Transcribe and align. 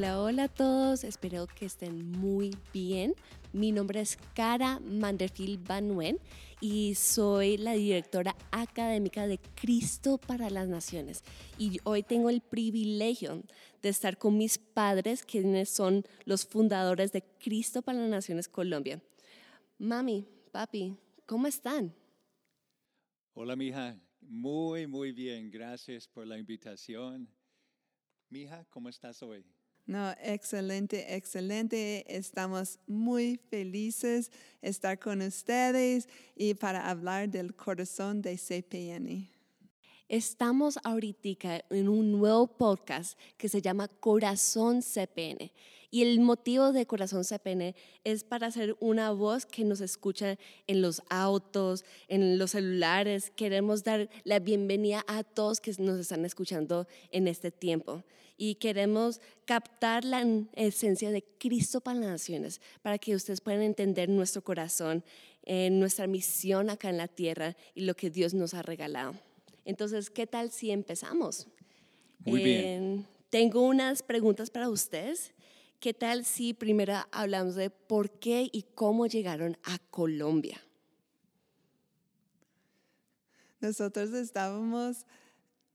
Hola, 0.00 0.22
hola 0.22 0.44
a 0.44 0.48
todos, 0.48 1.04
espero 1.04 1.46
que 1.46 1.66
estén 1.66 2.10
muy 2.12 2.56
bien. 2.72 3.14
Mi 3.52 3.70
nombre 3.70 4.00
es 4.00 4.16
Cara 4.34 4.80
Manderfield 4.80 5.68
Banuen 5.68 6.18
y 6.58 6.94
soy 6.94 7.58
la 7.58 7.74
directora 7.74 8.34
académica 8.50 9.26
de 9.26 9.38
Cristo 9.56 10.16
para 10.16 10.48
las 10.48 10.68
Naciones. 10.68 11.22
Y 11.58 11.80
hoy 11.84 12.02
tengo 12.02 12.30
el 12.30 12.40
privilegio 12.40 13.42
de 13.82 13.90
estar 13.90 14.16
con 14.16 14.38
mis 14.38 14.56
padres, 14.56 15.22
quienes 15.22 15.68
son 15.68 16.04
los 16.24 16.46
fundadores 16.46 17.12
de 17.12 17.22
Cristo 17.38 17.82
para 17.82 17.98
las 17.98 18.08
Naciones 18.08 18.48
Colombia. 18.48 19.02
Mami, 19.76 20.26
papi, 20.50 20.96
¿cómo 21.26 21.46
están? 21.46 21.94
Hola, 23.34 23.54
mija. 23.54 24.00
Muy, 24.22 24.86
muy 24.86 25.12
bien. 25.12 25.50
Gracias 25.50 26.08
por 26.08 26.26
la 26.26 26.38
invitación. 26.38 27.28
Mija, 28.30 28.64
¿cómo 28.70 28.88
estás 28.88 29.22
hoy? 29.22 29.44
No, 29.90 30.12
excelente, 30.22 31.16
excelente. 31.16 32.04
Estamos 32.06 32.78
muy 32.86 33.40
felices 33.50 34.30
estar 34.62 35.00
con 35.00 35.20
ustedes 35.20 36.08
y 36.36 36.54
para 36.54 36.88
hablar 36.88 37.28
del 37.28 37.56
corazón 37.56 38.22
de 38.22 38.38
CPN. 38.38 39.28
Estamos 40.08 40.78
ahorita 40.84 41.64
en 41.70 41.88
un 41.88 42.12
nuevo 42.12 42.46
podcast 42.46 43.18
que 43.36 43.48
se 43.48 43.60
llama 43.60 43.88
Corazón 43.88 44.80
CPN. 44.80 45.50
Y 45.92 46.02
el 46.02 46.20
motivo 46.20 46.72
de 46.72 46.86
Corazón 46.86 47.24
CPN 47.24 47.74
es 48.04 48.22
para 48.22 48.50
ser 48.52 48.76
una 48.78 49.10
voz 49.10 49.44
que 49.44 49.64
nos 49.64 49.80
escucha 49.80 50.38
en 50.68 50.82
los 50.82 51.02
autos, 51.10 51.84
en 52.06 52.38
los 52.38 52.52
celulares. 52.52 53.32
Queremos 53.34 53.82
dar 53.82 54.08
la 54.22 54.38
bienvenida 54.38 55.04
a 55.08 55.24
todos 55.24 55.60
que 55.60 55.72
nos 55.78 55.98
están 55.98 56.24
escuchando 56.24 56.86
en 57.10 57.26
este 57.26 57.50
tiempo. 57.50 58.04
Y 58.36 58.54
queremos 58.54 59.20
captar 59.44 60.04
la 60.04 60.24
esencia 60.54 61.10
de 61.10 61.24
Cristo 61.38 61.80
para 61.80 61.98
las 61.98 62.08
naciones, 62.08 62.60
para 62.82 62.96
que 62.96 63.16
ustedes 63.16 63.40
puedan 63.40 63.62
entender 63.62 64.08
nuestro 64.08 64.42
corazón, 64.42 65.04
en 65.42 65.80
nuestra 65.80 66.06
misión 66.06 66.70
acá 66.70 66.88
en 66.88 66.98
la 66.98 67.08
tierra 67.08 67.56
y 67.74 67.80
lo 67.80 67.94
que 67.94 68.10
Dios 68.10 68.32
nos 68.32 68.54
ha 68.54 68.62
regalado. 68.62 69.14
Entonces, 69.64 70.08
¿qué 70.08 70.26
tal 70.26 70.52
si 70.52 70.70
empezamos? 70.70 71.48
Muy 72.24 72.44
bien. 72.44 73.06
tengo 73.30 73.62
unas 73.62 74.02
preguntas 74.02 74.50
para 74.50 74.68
ustedes. 74.68 75.32
¿Qué 75.80 75.94
tal 75.94 76.26
si 76.26 76.52
primero 76.52 76.92
hablamos 77.10 77.54
de 77.54 77.70
por 77.70 78.10
qué 78.10 78.50
y 78.52 78.66
cómo 78.74 79.06
llegaron 79.06 79.56
a 79.62 79.78
Colombia? 79.78 80.60
Nosotros 83.62 84.12
estábamos 84.12 85.06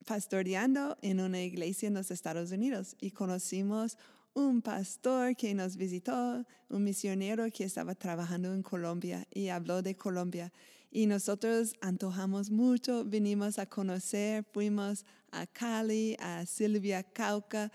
pastoreando 0.06 0.95
en 1.02 1.22
una 1.22 1.42
iglesia 1.42 1.88
en 1.88 1.95
los 1.95 2.11
Estados 2.11 2.52
Unidos 2.52 2.95
y 3.02 3.09
conocimos 3.09 3.98
un 4.36 4.61
pastor 4.61 5.36
que 5.36 5.56
nos 5.56 5.76
visitó, 5.76 6.45
un 6.70 6.83
misionero 6.83 7.45
que 7.52 7.64
estaba 7.64 7.95
trabajando 7.95 8.53
en 8.53 8.61
Colombia 8.61 9.26
y 9.33 9.48
habló 9.48 9.81
de 9.81 9.95
Colombia. 9.95 10.53
Y 10.92 11.08
nosotros 11.08 11.73
antojamos 11.81 12.52
mucho, 12.52 13.06
vinimos 13.06 13.58
a 13.58 13.66
conocer, 13.66 14.45
fuimos 14.53 15.03
a 15.31 15.48
Cali, 15.48 16.16
a 16.20 16.45
Silvia 16.45 17.02
Cauca 17.02 17.72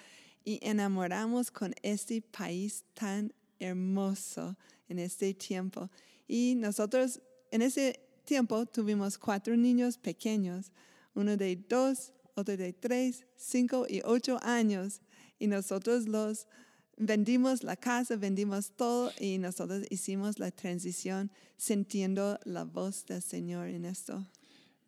y 0.51 0.59
enamoramos 0.63 1.53
con 1.53 1.73
este 1.81 2.23
país 2.23 2.85
tan 2.93 3.33
hermoso 3.61 4.57
en 4.89 4.99
este 4.99 5.33
tiempo. 5.33 5.89
Y 6.27 6.57
nosotros 6.57 7.21
en 7.53 7.63
ese 7.63 8.01
tiempo 8.25 8.67
tuvimos 8.67 9.17
cuatro 9.17 9.57
niños 9.57 9.97
pequeños, 9.97 10.73
uno 11.15 11.37
de 11.37 11.55
dos, 11.55 12.13
otro 12.35 12.57
de 12.57 12.73
tres, 12.73 13.25
cinco 13.37 13.87
y 13.89 14.03
ocho 14.05 14.41
años. 14.43 15.03
Y 15.39 15.47
nosotros 15.47 16.09
los 16.09 16.49
vendimos 16.97 17.63
la 17.63 17.77
casa, 17.77 18.17
vendimos 18.17 18.73
todo 18.73 19.13
y 19.21 19.39
nosotros 19.39 19.85
hicimos 19.89 20.41
la 20.41 20.51
transición 20.51 21.31
sintiendo 21.59 22.41
la 22.45 22.65
voz 22.65 23.07
del 23.07 23.23
Señor 23.23 23.69
en 23.69 23.85
esto. 23.85 24.27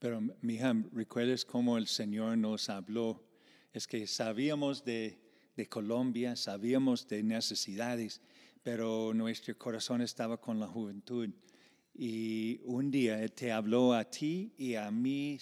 Pero, 0.01 0.21
mija, 0.41 0.75
¿recuerdas 0.93 1.45
cómo 1.45 1.79
el 1.79 1.87
Señor 1.87 2.37
nos 2.37 2.69
habló? 2.69 3.23
Es 3.73 3.87
que 3.87 4.09
sabíamos 4.09 4.85
de, 4.85 5.22
de 5.57 5.69
Colombia, 5.69 6.37
sabíamos 6.37 7.07
de 7.09 7.23
necesidades, 7.23 8.21
pero 8.63 9.13
nuestro 9.15 9.57
corazón 9.59 10.01
estaba 10.01 10.41
con 10.41 10.59
la 10.59 10.67
juventud. 10.67 11.29
Y 11.95 12.61
un 12.65 12.91
día 12.91 13.29
te 13.29 13.53
habló 13.53 13.93
a 13.93 14.05
ti 14.05 14.55
y 14.57 14.77
a 14.77 14.91
mí 14.91 15.39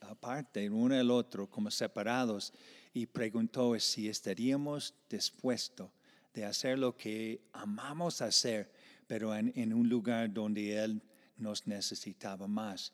aparte, 0.00 0.68
uno 0.68 0.94
del 0.94 1.10
otro, 1.10 1.48
como 1.48 1.70
separados, 1.70 2.52
y 2.92 3.06
preguntó 3.06 3.78
si 3.78 4.08
estaríamos 4.08 4.94
dispuestos 5.08 5.90
de 6.34 6.44
hacer 6.44 6.78
lo 6.78 6.96
que 6.96 7.42
amamos 7.52 8.22
hacer, 8.22 8.72
pero 9.06 9.34
en, 9.34 9.72
un 9.72 9.88
lugar 9.88 10.32
donde 10.32 10.76
Él 10.82 11.02
nos 11.36 11.66
necesitaba 11.66 12.46
más. 12.46 12.92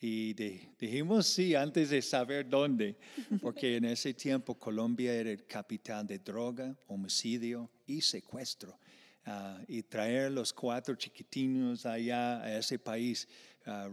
Y 0.00 0.32
dijimos 0.78 1.26
sí 1.26 1.54
antes 1.54 1.90
de 1.90 2.00
saber 2.00 2.48
dónde, 2.48 2.96
porque 3.42 3.76
en 3.76 3.84
ese 3.96 4.14
tiempo 4.14 4.54
Colombia 4.54 5.12
era 5.12 5.30
el 5.30 5.44
capital 5.44 6.06
de 6.06 6.18
droga, 6.18 6.74
homicidio 6.86 7.70
y 7.86 8.00
secuestro. 8.00 8.78
Ah, 9.26 9.60
y 9.68 9.82
traer 9.82 10.32
los 10.32 10.54
cuatro 10.54 10.94
chiquitinos 10.94 11.84
allá 11.84 12.42
a 12.42 12.58
ese 12.58 12.78
país, 12.78 13.28
ah, 13.66 13.90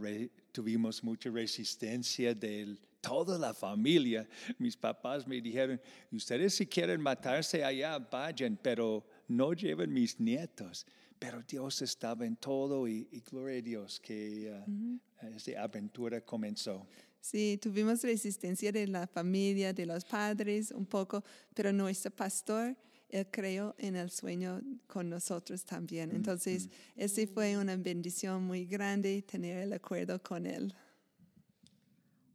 tuvimos 0.53 1.03
mucha 1.03 1.29
resistencia 1.29 2.33
de 2.33 2.77
toda 3.01 3.37
la 3.37 3.53
familia. 3.53 4.25
Mis 4.57 4.77
papás 4.77 5.27
me 5.27 5.41
dijeron, 5.41 5.81
ustedes 6.11 6.55
si 6.55 6.65
quieren 6.65 7.01
matarse 7.01 7.65
allá, 7.65 7.99
vayan, 7.99 8.57
pero 8.61 9.05
no 9.27 9.51
lleven 9.51 9.93
mis 9.93 10.17
nietos. 10.19 10.85
Pero 11.19 11.41
Dios 11.43 11.81
estaba 11.81 12.25
en 12.25 12.35
todo 12.35 12.87
y, 12.87 13.05
gloria 13.29 13.59
a 13.59 13.61
Dios 13.61 13.99
que 13.99 14.51
uh, 14.67 15.27
esa 15.35 15.63
aventura 15.63 16.21
comenzó. 16.21 16.87
Sí, 17.19 17.57
tuvimos 17.61 18.03
resistencia 18.03 18.71
de 18.71 18.87
la 18.87 19.07
familia, 19.07 19.73
de 19.73 19.85
los 19.85 20.05
padres 20.05 20.71
un 20.71 20.85
poco, 20.85 21.23
pero 21.53 21.73
nuestro 21.73 22.11
pastor 22.11 22.77
él 23.09 23.27
creó 23.31 23.75
en 23.77 23.95
el 23.95 24.09
sueño 24.09 24.61
con 24.85 25.09
nosotros 25.09 25.63
también. 25.63 26.11
Entonces, 26.11 26.69
ese 26.95 27.27
fue 27.27 27.57
una 27.57 27.75
bendición 27.77 28.43
muy 28.43 28.65
grande 28.65 29.21
tener 29.21 29.59
el 29.59 29.73
acuerdo 29.73 30.21
con 30.21 30.45
Él. 30.45 30.73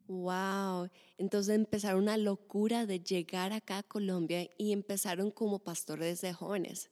Wow, 0.08 0.90
entonces 1.16 1.54
empezaron 1.54 2.02
una 2.02 2.16
locura 2.16 2.86
de 2.86 3.00
llegar 3.00 3.52
acá 3.52 3.78
a 3.78 3.82
Colombia 3.82 4.48
y 4.58 4.72
empezaron 4.72 5.30
como 5.30 5.58
pastores 5.58 6.20
de 6.20 6.32
jóvenes. 6.32 6.90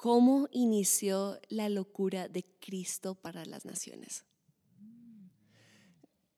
¿Cómo 0.00 0.48
inició 0.50 1.38
la 1.50 1.68
locura 1.68 2.26
de 2.26 2.42
Cristo 2.58 3.16
para 3.16 3.44
las 3.44 3.66
naciones? 3.66 4.24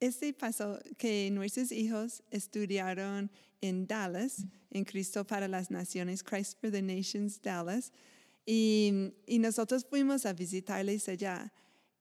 Este 0.00 0.33
pasó 0.33 0.81
que 0.99 1.31
nuestros 1.31 1.71
hijos 1.71 2.25
estudiaron 2.33 3.31
en 3.61 3.87
Dallas, 3.87 4.45
en 4.71 4.83
Cristo 4.83 5.25
para 5.25 5.47
las 5.47 5.71
Naciones, 5.71 6.25
Christ 6.25 6.61
for 6.61 6.73
the 6.73 6.83
Nations 6.83 7.41
Dallas, 7.41 7.93
y, 8.45 9.12
y 9.28 9.39
nosotros 9.39 9.87
fuimos 9.89 10.27
a 10.27 10.33
visitarles 10.33 11.09
allá 11.09 11.53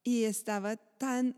y 0.03 0.23
estaba 0.23 0.77
tan, 0.77 1.37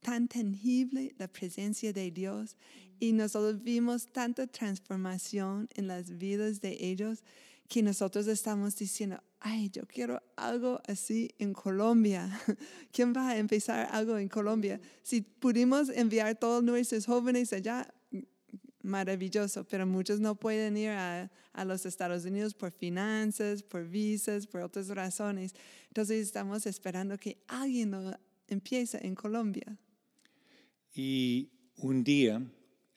tan 0.00 0.28
tangible 0.28 1.14
la 1.18 1.28
presencia 1.28 1.92
de 1.92 2.10
Dios 2.10 2.56
y 2.98 3.12
nosotros 3.12 3.62
vimos 3.62 4.10
tanta 4.10 4.46
transformación 4.46 5.68
en 5.74 5.88
las 5.88 6.16
vidas 6.16 6.62
de 6.62 6.74
ellos 6.80 7.22
que 7.68 7.82
nosotros 7.82 8.26
estamos 8.28 8.74
diciendo, 8.76 9.22
ay, 9.40 9.70
yo 9.70 9.86
quiero 9.86 10.22
algo 10.36 10.80
así 10.86 11.30
en 11.38 11.52
Colombia. 11.52 12.28
¿Quién 12.92 13.12
va 13.14 13.30
a 13.30 13.36
empezar 13.36 13.88
algo 13.92 14.18
en 14.18 14.28
Colombia? 14.28 14.80
Si 15.02 15.20
pudimos 15.20 15.88
enviar 15.90 16.38
todos 16.38 16.62
nuestros 16.62 17.06
jóvenes 17.06 17.52
allá, 17.52 17.92
maravilloso, 18.82 19.64
pero 19.64 19.86
muchos 19.86 20.20
no 20.20 20.34
pueden 20.34 20.76
ir 20.76 20.90
a, 20.90 21.30
a, 21.52 21.64
los 21.64 21.84
Estados 21.84 22.24
Unidos 22.24 22.54
por 22.54 22.72
finanzas, 22.72 23.62
por 23.62 23.86
visas, 23.86 24.46
por 24.46 24.62
otras 24.62 24.88
razones. 24.88 25.54
Entonces 25.88 26.26
estamos 26.26 26.66
esperando 26.66 27.18
que 27.18 27.38
alguien 27.48 27.90
lo 27.90 28.18
empiece 28.46 29.04
en 29.06 29.14
Colombia. 29.14 29.78
Y 30.94 31.50
un 31.76 32.02
día, 32.02 32.42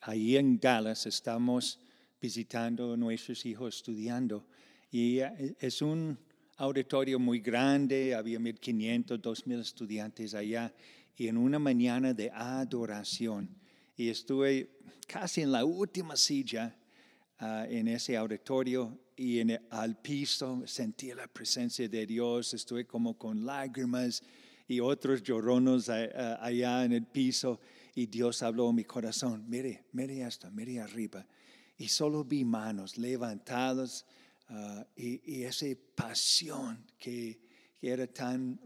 ahí 0.00 0.36
en 0.36 0.58
Dallas, 0.58 1.06
estamos 1.06 1.80
visitando 2.20 2.94
a 2.94 2.96
nuestros 2.96 3.44
hijos, 3.44 3.76
estudiando, 3.76 4.46
y 4.90 5.18
eh, 5.18 5.56
es 5.58 5.82
un 5.82 6.18
auditorio 6.56 7.18
muy 7.18 7.40
grande, 7.40 8.14
había 8.14 8.38
1.500, 8.38 9.20
2.000 9.20 9.60
estudiantes 9.60 10.34
allá, 10.34 10.72
y 11.16 11.28
en 11.28 11.36
una 11.36 11.58
mañana 11.58 12.14
de 12.14 12.30
adoración, 12.30 13.48
y 13.96 14.08
estuve 14.08 14.70
casi 15.06 15.42
en 15.42 15.52
la 15.52 15.64
última 15.64 16.16
silla 16.16 16.74
ah, 17.38 17.66
en 17.68 17.88
ese 17.88 18.16
auditorio 18.16 18.98
y 19.16 19.40
en 19.40 19.60
al 19.70 19.96
piso 20.00 20.62
sentí 20.66 21.12
la 21.12 21.26
presencia 21.26 21.88
de 21.88 22.06
Dios, 22.06 22.54
estuve 22.54 22.86
como 22.86 23.18
con 23.18 23.44
lágrimas 23.44 24.22
y 24.66 24.80
otros 24.80 25.22
lloronos 25.22 25.88
allá 25.88 26.84
en 26.84 26.92
el 26.92 27.04
piso 27.04 27.60
y 27.94 28.06
Dios 28.06 28.42
habló 28.42 28.68
a 28.68 28.72
mi 28.72 28.84
corazón, 28.84 29.44
mire, 29.48 29.84
mire 29.92 30.22
esto, 30.22 30.50
mire 30.50 30.80
arriba. 30.80 31.26
y 31.76 31.88
solo 31.88 32.24
vi 32.24 32.44
manos 32.44 32.96
levantadas 32.96 34.06
ah, 34.48 34.86
y, 34.96 35.40
y, 35.40 35.44
esa 35.44 35.66
pasión 35.94 36.84
que, 36.98 37.40
que, 37.80 37.90
era 37.90 38.06
tan, 38.06 38.58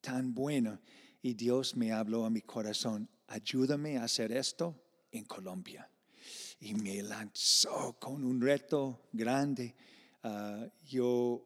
tan 0.00 0.34
buena. 0.34 0.80
Y 1.22 1.34
Dios 1.34 1.76
me 1.76 1.92
habló 1.92 2.24
a 2.24 2.30
mi 2.30 2.42
corazón, 2.42 3.08
ayúdame 3.28 3.98
a 3.98 4.04
hacer 4.04 4.32
esto 4.32 4.74
en 5.10 5.24
Colombia. 5.24 5.88
Y 6.60 6.74
me 6.74 7.02
lanzó 7.02 7.96
con 7.98 8.24
un 8.24 8.40
reto 8.40 9.08
grande. 9.12 9.74
Ah, 10.22 10.66
yo 10.84 11.44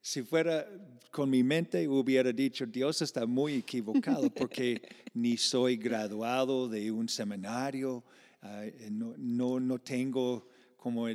si 0.00 0.22
fuera 0.22 0.66
con 1.10 1.28
mi 1.28 1.42
mente 1.42 1.86
hubiera 1.86 2.32
dicho, 2.32 2.64
Dios 2.66 3.02
está 3.02 3.26
muy 3.26 3.54
equivocado 3.54 4.30
porque 4.30 4.80
ni 5.14 5.36
soy 5.36 5.76
graduado 5.76 6.68
de 6.68 6.90
un 6.90 7.08
seminario, 7.08 8.04
ah, 8.42 8.64
no, 8.90 9.14
no, 9.18 9.60
no, 9.60 9.78
tengo 9.78 10.48
como 10.76 11.08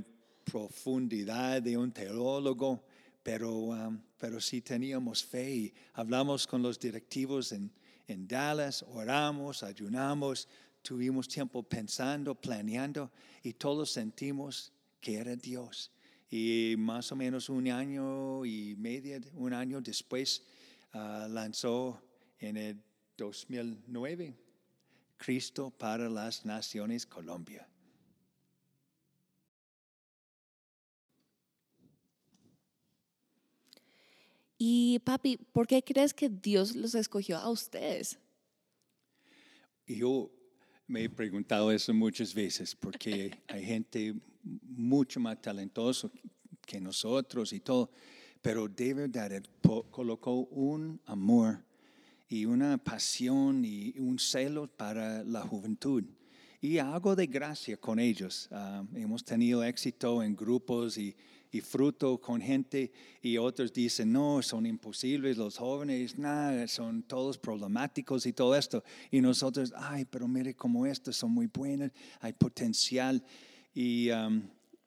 profundidad 0.43 1.61
de 1.61 1.77
un 1.77 1.91
teólogo, 1.91 2.83
pero, 3.21 3.51
um, 3.51 3.99
pero 4.17 4.39
sí 4.39 4.61
teníamos 4.61 5.23
fe 5.23 5.55
y 5.55 5.73
hablamos 5.93 6.45
con 6.45 6.61
los 6.61 6.79
directivos 6.79 7.51
en, 7.51 7.71
Dallas, 8.27 8.83
oramos, 8.89 9.63
ayunamos, 9.63 10.47
tuvimos 10.83 11.27
tiempo 11.27 11.63
pensando, 11.63 12.35
planeando 12.35 13.11
y 13.41 13.53
todos 13.53 13.91
sentimos 13.91 14.71
que 15.01 15.15
era 15.15 15.35
Dios 15.35 15.89
y 16.29 16.75
más 16.77 17.11
o 17.11 17.15
menos 17.15 17.49
un 17.49 17.67
año 17.69 18.45
y 18.45 18.75
medio, 18.75 19.19
un 19.35 19.53
año 19.53 19.81
después, 19.81 20.43
uh, 20.93 21.27
lanzó 21.27 22.01
en 22.39 22.57
el 22.57 22.77
2009 23.17 24.35
Cristo 25.17 25.69
para 25.69 26.09
las 26.09 26.45
Naciones 26.45 27.05
Colombia. 27.05 27.67
Y 34.65 34.99
papi, 34.99 35.35
¿por 35.51 35.67
qué 35.67 35.83
crees 35.83 36.13
que 36.13 36.29
Dios 36.29 36.73
los 36.73 36.95
escogió 36.95 37.37
a 37.37 37.49
ustedes? 37.49 38.17
Yo 39.85 40.31
me 40.87 41.03
he 41.03 41.09
preguntado 41.09 41.69
eso 41.69 41.93
muchas 41.93 42.33
veces 42.33 42.73
porque 42.73 43.37
hay 43.49 43.65
gente 43.65 44.15
mucho 44.41 45.19
más 45.19 45.41
talentoso 45.41 46.09
que 46.65 46.79
nosotros 46.79 47.51
y 47.51 47.59
todo, 47.59 47.91
pero 48.41 48.69
de 48.69 48.93
verdad 48.93 49.43
colocó 49.91 50.45
un 50.45 51.01
amor 51.07 51.61
y 52.29 52.45
una 52.45 52.77
pasión 52.77 53.65
y 53.65 53.93
un 53.99 54.17
celo 54.17 54.67
para 54.67 55.25
la 55.25 55.41
juventud. 55.41 56.05
Y 56.63 56.77
algo 56.77 57.13
de 57.13 57.27
gracia 57.27 57.75
con 57.75 57.99
ellos. 57.99 58.47
Ah, 58.49 58.85
hemos 58.95 59.25
tenido 59.25 59.65
éxito 59.65 60.23
en 60.23 60.33
grupos 60.33 60.97
y, 60.97 61.13
y, 61.51 61.59
fruto 61.59 62.21
con 62.21 62.39
gente 62.39 62.89
y 63.21 63.37
otros 63.37 63.73
dicen, 63.73 64.13
no, 64.13 64.41
son 64.41 64.65
imposibles 64.65 65.35
los 65.35 65.57
jóvenes, 65.57 66.17
nada, 66.17 66.65
son 66.69 67.03
todos 67.03 67.37
problemáticos 67.37 68.25
y 68.25 68.31
todo 68.31 68.55
esto. 68.55 68.81
Y 69.11 69.19
nosotros, 69.19 69.73
ay, 69.75 70.05
pero 70.05 70.25
mire 70.25 70.55
cómo 70.55 70.85
estos 70.85 71.17
son 71.17 71.31
muy 71.31 71.47
buenos, 71.47 71.91
hay 72.21 72.31
potencial. 72.31 73.21
Y 73.73 74.07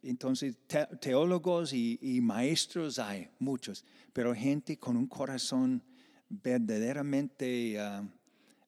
entonces 0.03 0.57
teólogos 0.99 1.75
y, 1.75 2.21
maestros 2.23 2.99
hay 2.99 3.29
muchos, 3.39 3.85
pero 4.15 4.35
gente 4.35 4.79
con 4.79 4.97
un 4.97 5.07
corazón 5.07 5.83
verdaderamente 6.31 7.79
ah, 7.79 8.03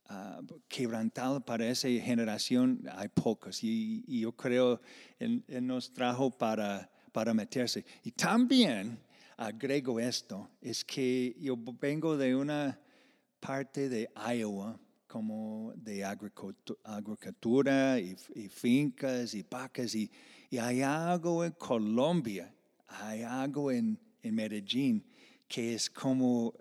ah, 0.09 0.41
quebrantado 0.69 1.41
para 1.41 1.69
esa 1.69 1.89
generación 1.89 2.83
hay 2.93 3.09
pocos. 3.09 3.63
Y, 3.63 4.03
yo 4.21 4.33
creo 4.33 4.81
Él, 5.19 5.45
nos 5.63 5.93
trajo 5.93 6.31
para, 6.31 6.91
para 7.13 7.35
meterse. 7.35 7.85
Y 8.05 8.13
también 8.13 8.99
agrego 9.37 10.01
esto, 10.01 10.51
es 10.61 10.85
que 10.85 11.37
yo 11.39 11.57
vengo 11.81 12.17
de 12.17 12.35
una 12.35 12.81
parte 13.41 13.89
de 13.89 14.11
Iowa 14.17 14.79
como 15.07 15.73
de 15.77 16.05
agricultura 16.05 18.01
y, 18.01 18.17
y 18.35 18.49
fincas 18.49 19.35
y 19.35 19.43
vacas 19.43 19.95
y 19.95 20.11
y 20.51 20.59
hay 20.59 20.81
algo 20.83 21.45
en 21.45 21.53
Colombia, 21.53 22.55
hay 22.87 23.23
algo 23.23 23.71
en, 23.71 23.99
en 24.23 24.35
Medellín 24.35 25.05
que 25.47 25.75
es 25.75 25.91
como 25.91 26.55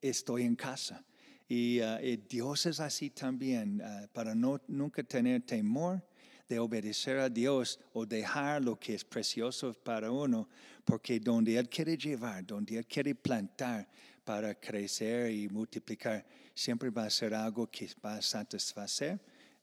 estoy 0.00 0.42
en 0.42 0.56
casa. 0.56 1.04
Y, 1.48 1.80
uh, 1.80 1.98
Dios 2.28 2.66
es 2.66 2.80
así 2.80 3.10
también, 3.10 3.80
uh, 3.80 4.08
para 4.12 4.34
no, 4.34 4.60
nunca 4.66 5.02
tener 5.02 5.42
temor 5.42 6.02
de 6.48 6.58
obedecer 6.58 7.18
a 7.18 7.28
Dios 7.28 7.78
o 7.92 8.06
dejar 8.06 8.62
lo 8.62 8.78
que 8.78 8.94
es 8.94 9.04
precioso 9.04 9.72
para 9.72 10.10
uno, 10.10 10.48
porque 10.84 11.18
donde 11.20 11.56
Él 11.56 11.68
quiere 11.68 11.96
llevar, 11.96 12.44
donde 12.44 12.78
Él 12.78 12.86
quiere 12.86 13.14
plantar 13.14 13.88
para 14.24 14.54
crecer 14.54 15.30
y 15.30 15.48
multiplicar, 15.48 16.24
siempre 16.54 16.90
va 16.90 17.04
a 17.04 17.10
ser 17.10 17.34
algo 17.34 17.68
que 17.68 17.88
va 18.04 18.16
a 18.16 18.22
satisfacer 18.22 19.20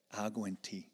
algo 0.09 0.47
en 0.47 0.55
ti. 0.57 0.89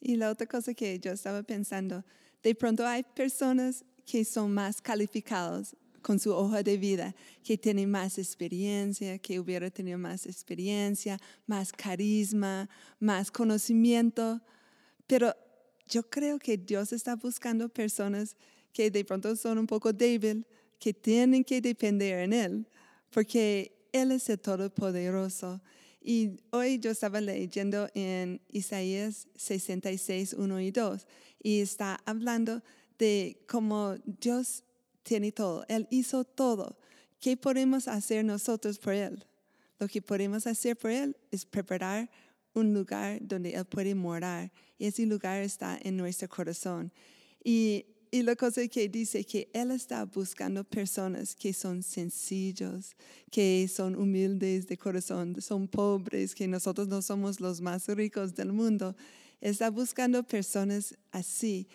Y 0.00 0.16
la 0.16 0.30
otra 0.30 0.46
cosa 0.46 0.74
que 0.74 0.98
yo 0.98 1.12
estaba 1.12 1.42
pensando, 1.42 2.04
de 2.42 2.54
pronto 2.54 2.86
hay 2.86 3.02
personas 3.02 3.84
que 4.04 4.24
son 4.24 4.52
más 4.52 4.82
calificados 4.82 5.76
con 6.04 6.20
su 6.20 6.32
hoja 6.32 6.62
de 6.62 6.76
vida, 6.76 7.14
que 7.42 7.56
tienen 7.56 7.90
más 7.90 8.18
experiencia, 8.18 9.18
que 9.18 9.40
hubiera 9.40 9.70
tenido 9.70 9.98
más 9.98 10.26
experiencia, 10.26 11.18
más 11.46 11.72
carisma, 11.72 12.68
más 13.00 13.30
conocimiento. 13.30 14.40
Pero 15.06 15.34
yo 15.88 16.08
creo 16.08 16.38
que 16.38 16.58
Dios 16.58 16.92
está 16.92 17.16
buscando 17.16 17.68
personas 17.68 18.36
que 18.72 18.90
de 18.90 19.04
pronto 19.04 19.34
son 19.34 19.58
un 19.58 19.66
poco 19.66 19.92
débiles, 19.92 20.44
que 20.78 20.92
tienen 20.92 21.42
que 21.42 21.60
depender 21.60 22.18
en 22.20 22.32
Él, 22.34 22.68
porque 23.10 23.88
Él 23.92 24.12
es 24.12 24.28
el 24.28 24.38
Todopoderoso 24.38 25.62
y 26.06 26.36
hoy 26.50 26.78
yo 26.78 26.90
estaba 26.90 27.18
leyendo 27.22 27.88
en 27.94 28.42
Isaías 28.52 29.26
66, 29.36 30.34
1 30.34 30.60
y 30.60 30.70
2, 30.70 31.06
y 31.42 31.60
está 31.60 31.98
hablando 32.04 32.62
de 32.98 33.42
cómo 33.48 33.94
Dios 34.04 34.64
tiene 35.04 35.30
todo, 35.30 35.64
Él 35.68 35.86
hizo 35.90 36.24
todo. 36.24 36.76
¿Qué 37.20 37.36
podemos 37.36 37.86
hacer 37.86 38.24
nosotros 38.24 38.78
por 38.78 38.94
Él? 38.94 39.24
Lo 39.78 39.86
que 39.86 40.02
podemos 40.02 40.46
hacer 40.48 40.76
por 40.76 40.90
Él 40.90 41.16
es 41.30 41.44
preparar 41.46 42.10
un 42.52 42.74
lugar 42.74 43.18
donde 43.20 43.54
Él 43.54 43.64
puede 43.64 43.94
morar, 43.94 44.50
y 44.78 44.86
ese 44.86 45.06
lugar 45.06 45.42
está 45.42 45.78
en 45.82 45.96
nuestro 45.96 46.28
corazón. 46.28 46.90
Y 47.44 47.86
y 48.14 48.22
la 48.22 48.36
cosa 48.36 48.64
que 48.68 48.88
dice 48.88 49.24
que 49.24 49.50
Él 49.52 49.72
está 49.72 50.04
buscando 50.04 50.62
personas 50.62 51.34
que 51.34 51.52
son 51.52 51.82
sencillos, 51.82 52.94
que 53.28 53.66
son 53.66 53.96
humildes 53.96 54.68
de 54.68 54.78
corazón, 54.78 55.42
son 55.42 55.66
pobres, 55.66 56.32
que 56.32 56.46
nosotros 56.46 56.86
no 56.86 57.02
somos 57.02 57.40
los 57.40 57.60
más 57.60 57.88
ricos 57.88 58.32
del 58.32 58.52
mundo. 58.52 58.94
Está 59.40 59.68
buscando 59.68 60.22
personas 60.22 60.94
así, 61.10 61.66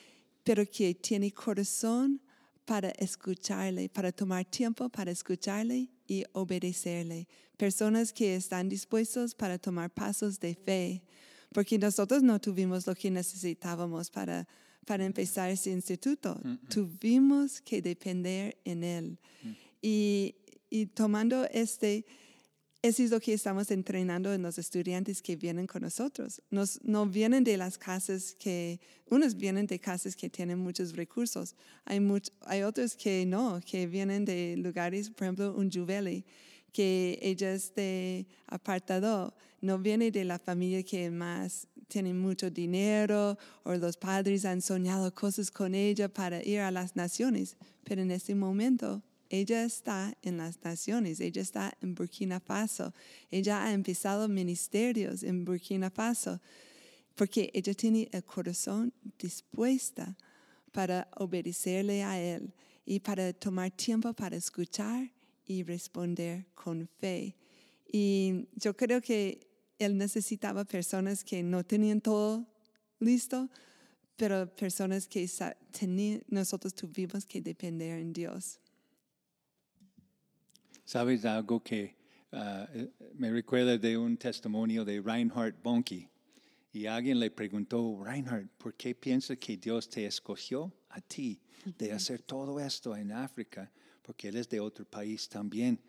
pero 0.45 0.65
que 0.65 0.95
tiene 0.95 1.29
corazón 1.33 2.21
para 2.69 2.89
escucharle, 2.99 3.89
para 3.89 4.11
tomar 4.11 4.45
tiempo 4.45 4.89
para 4.89 5.09
escucharle 5.09 5.89
y 6.07 6.23
obedecerle. 6.33 7.27
Personas 7.57 8.13
que 8.13 8.35
están 8.35 8.69
dispuestos 8.69 9.33
para 9.33 9.57
tomar 9.57 9.89
pasos 9.89 10.39
de 10.39 10.53
fe, 10.53 11.01
porque 11.51 11.79
nosotros 11.79 12.21
no 12.21 12.39
tuvimos 12.39 12.85
lo 12.85 12.93
que 12.93 13.09
necesitábamos 13.09 14.11
para 14.11 14.47
para 14.85 15.03
empezar 15.03 15.49
ese 15.49 15.71
instituto. 15.71 16.39
Tuvimos 16.69 17.59
que 17.61 17.81
depender 17.81 18.55
en 18.65 18.83
él. 18.83 19.19
Mm. 19.43 19.51
y, 19.81 20.35
y, 20.69 20.85
tomando 20.87 21.45
este, 21.51 22.05
eso 22.81 23.03
es 23.03 23.11
lo 23.11 23.19
que 23.19 23.33
estamos 23.33 23.71
entrenando 23.71 24.33
en 24.33 24.41
los 24.41 24.57
estudiantes 24.57 25.21
que 25.21 25.35
vienen 25.35 25.67
con 25.67 25.81
nosotros. 25.81 26.41
Nos, 26.49 26.81
no 26.83 27.05
vienen 27.05 27.43
de 27.43 27.57
las 27.57 27.77
casas 27.77 28.35
que, 28.39 28.79
unos 29.09 29.35
vienen 29.35 29.67
de 29.67 29.79
casas 29.79 30.15
que 30.15 30.29
tienen 30.29 30.59
muchos 30.59 30.95
recursos. 30.95 31.55
Hay, 31.83 31.99
hay 32.45 32.63
otros 32.63 32.95
que 32.95 33.25
no, 33.25 33.59
que 33.65 33.85
vienen 33.85 34.23
de 34.23 34.55
lugares, 34.57 35.09
por 35.09 35.25
ejemplo, 35.25 35.53
un 35.55 35.69
Juveli, 35.69 36.23
que 36.71 37.19
ella 37.21 37.51
es 37.51 37.73
de 37.75 38.25
apartado, 38.47 39.35
no 39.59 39.77
viene 39.77 40.09
de 40.11 40.23
la 40.23 40.39
familia 40.39 40.81
que 40.83 41.11
más 41.11 41.67
tienen 41.89 42.17
mucho 42.17 42.49
dinero 42.49 43.37
o 43.63 43.73
los 43.73 43.97
padres 43.97 44.45
han 44.45 44.61
soñado 44.61 45.13
cosas 45.13 45.51
con 45.51 45.75
ella 45.75 46.07
para 46.07 46.41
ir 46.43 46.59
a 46.59 46.71
las 46.71 46.95
naciones, 46.95 47.57
pero 47.83 48.01
en 48.01 48.11
este 48.11 48.35
momento 48.35 49.01
ella 49.29 49.63
está 49.63 50.17
en 50.21 50.37
las 50.37 50.63
naciones, 50.63 51.19
ella 51.19 51.41
está 51.41 51.77
en 51.81 51.95
Burkina 51.95 52.39
Faso, 52.39 52.93
ella 53.31 53.63
ha 53.63 53.73
empezado 53.73 54.27
ministerios 54.27 55.23
en 55.23 55.45
Burkina 55.45 55.89
Faso, 55.89 56.39
porque 57.15 57.51
ella 57.53 57.73
tiene 57.73 58.09
el 58.11 58.23
corazón 58.23 58.93
dispuesta 59.17 60.17
para 60.71 61.09
obedecerle 61.17 62.03
a 62.03 62.19
Él 62.19 62.53
y 62.85 62.99
para 62.99 63.33
tomar 63.33 63.71
tiempo 63.71 64.13
para 64.13 64.35
escuchar 64.35 65.11
y 65.45 65.63
responder 65.63 66.45
con 66.55 66.87
fe. 66.99 67.35
Y 67.91 68.47
yo 68.55 68.75
creo 68.75 69.01
que 69.01 69.47
él 69.79 69.97
necesitaba 69.97 70.65
personas 70.65 71.23
que 71.23 71.41
no 71.41 71.63
tenían 71.63 72.01
todo 72.01 72.45
listo, 72.99 73.49
pero 74.15 74.53
personas 74.53 75.07
que 75.07 75.27
nosotros 76.27 76.73
tuvimos 76.73 77.25
que 77.25 77.41
depender 77.41 77.99
en 77.99 78.11
Dios. 78.11 78.59
¿Sabes 80.89 81.23
algo 81.23 81.61
que 81.61 81.95
ah, 82.31 82.67
eh, 82.73 82.89
me 83.13 83.29
recuerda 83.29 83.77
de 83.77 83.95
un 83.95 84.17
testimonio 84.17 84.83
de 84.83 84.99
Reinhard 84.99 85.53
Bonnke? 85.61 86.09
Y 86.73 86.87
alguien 86.87 87.19
le 87.19 87.29
preguntó, 87.29 88.03
Reinhard, 88.03 88.47
¿por 88.57 88.73
qué 88.73 88.95
piensas 88.95 89.37
que 89.37 89.55
Dios 89.55 89.87
te 89.87 90.07
escogió 90.07 90.73
a 90.89 90.99
ti 90.99 91.39
de 91.77 91.91
hacer 91.91 92.23
todo 92.23 92.59
esto 92.59 92.95
en 92.95 93.11
África? 93.11 93.71
Porque 94.01 94.29
él 94.29 94.37
es 94.37 94.49
de 94.49 94.59
otro 94.59 94.83
país 94.83 95.29
también. 95.29 95.79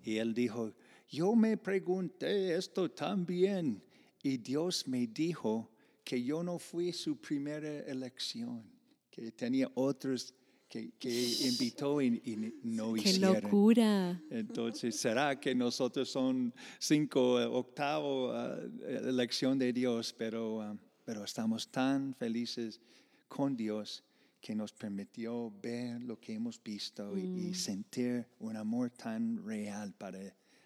Y 0.00 0.18
él 0.18 0.32
dijo, 0.32 0.72
yo 1.08 1.34
me 1.34 1.56
pregunté 1.56 2.54
esto 2.54 2.88
también. 2.88 3.82
Y 4.22 4.36
Dios 4.36 4.86
me 4.86 5.08
dijo 5.08 5.72
que 6.04 6.22
yo 6.22 6.44
no 6.44 6.60
fui 6.60 6.92
su 6.92 7.20
primera 7.20 7.80
elección, 7.80 8.62
que 9.10 9.32
tenía 9.32 9.68
otros 9.74 10.32
que, 10.68 10.90
que 10.98 11.08
invitó 11.42 12.00
y, 12.02 12.20
y 12.24 12.52
no 12.62 12.94
¡Qué 12.94 13.10
hicieron. 13.10 13.42
locura! 13.50 14.22
Entonces, 14.30 14.96
¿será 14.96 15.38
que 15.38 15.54
nosotros 15.54 16.08
son 16.08 16.52
cinco, 16.78 17.40
eh, 17.40 17.44
octavo 17.46 18.32
eh, 18.34 18.70
elección 19.08 19.58
de 19.58 19.72
Dios, 19.72 20.12
pero, 20.12 20.60
ah, 20.62 20.76
pero 21.04 21.24
estamos 21.24 21.68
tan 21.70 22.14
felices 22.14 22.80
con 23.28 23.56
Dios 23.56 24.02
que 24.40 24.54
nos 24.54 24.72
permitió 24.72 25.52
ver 25.62 26.00
lo 26.02 26.18
que 26.20 26.34
hemos 26.34 26.62
visto 26.62 27.16
y- 27.16 27.48
y, 27.48 27.54
sentir 27.54 28.26
un 28.38 28.56
amor 28.56 28.90
tan 28.90 29.44
real 29.44 29.92
para 29.94 30.18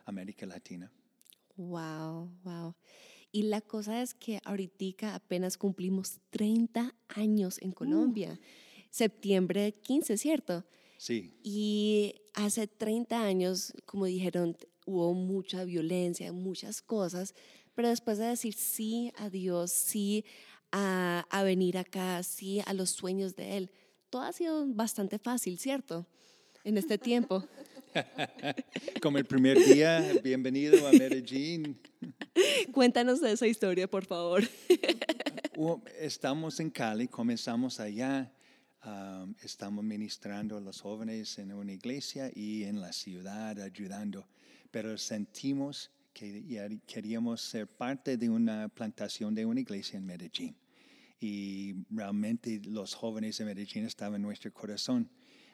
América 0.04 0.44
Latina? 0.46 0.90
Wow, 1.56 2.30
wow. 2.42 2.74
Y 3.32 3.42
la 3.44 3.60
cosa 3.60 4.02
es 4.02 4.12
que 4.14 4.40
ahorita 4.44 5.14
apenas 5.14 5.56
cumplimos 5.56 6.18
30 6.30 6.94
años 7.08 7.58
en 7.62 7.72
Colombia. 7.72 8.38
Septiembre 8.90 9.72
15, 9.82 10.16
¿cierto? 10.18 10.64
Sí, 10.98 11.38
Y 11.42 12.14
hace 12.34 12.66
30 12.66 13.22
años, 13.22 13.72
como 13.86 14.04
dijeron, 14.04 14.56
hubo 14.84 15.14
mucha 15.14 15.64
violencia, 15.64 16.32
muchas 16.32 16.82
cosas, 16.82 17.34
pero 17.74 17.88
después 17.88 18.18
de 18.18 18.26
decir 18.26 18.52
sí 18.54 19.12
a 19.16 19.30
Dios, 19.30 19.70
sí 19.70 20.24
a, 20.72 21.26
a 21.30 21.42
venir 21.42 21.78
acá, 21.78 22.22
sí 22.22 22.60
a 22.66 22.74
los 22.74 22.90
sueños 22.90 23.34
de 23.34 23.56
Él, 23.56 23.70
todo 24.10 24.22
ha 24.22 24.32
sido 24.32 24.66
bastante 24.66 25.18
fácil, 25.18 25.58
¿cierto? 25.58 26.06
En 26.64 26.76
este 26.76 26.98
tiempo. 26.98 27.44
como 29.02 29.18
el 29.18 29.24
primer 29.24 29.58
día, 29.64 30.12
bienvenido 30.22 30.86
a 30.86 30.92
Medellín. 30.92 31.80
Cuéntanos 32.72 33.20
de 33.20 33.32
esa 33.32 33.46
historia, 33.46 33.88
por 33.88 34.04
favor. 34.04 34.42
Estamos 35.98 36.60
en 36.60 36.70
Cali, 36.70 37.08
comenzamos 37.08 37.80
allá, 37.80 38.32
um, 38.84 39.34
estamos 39.42 39.84
ministrando 39.84 40.56
a 40.56 40.60
los 40.60 40.80
jóvenes 40.80 41.38
en 41.38 41.52
una 41.52 41.72
iglesia 41.72 42.30
y 42.34 42.64
en 42.64 42.80
la 42.80 42.92
ciudad 42.92 43.58
ayudando, 43.60 44.26
pero 44.70 44.96
sentimos 44.98 45.90
que 46.12 46.80
queríamos 46.86 47.40
ser 47.40 47.66
parte 47.68 48.16
de 48.16 48.28
una 48.28 48.68
plantación 48.68 49.34
de 49.34 49.44
una 49.46 49.60
iglesia 49.60 49.98
en 49.98 50.06
Medellín. 50.06 50.56
Y 51.20 51.74
realmente 51.90 52.60
los 52.64 52.94
jóvenes 52.94 53.38
de 53.38 53.44
Medellín 53.44 53.84
estaban 53.84 54.16
en 54.16 54.22
nuestro 54.22 54.52
corazón. 54.52 55.08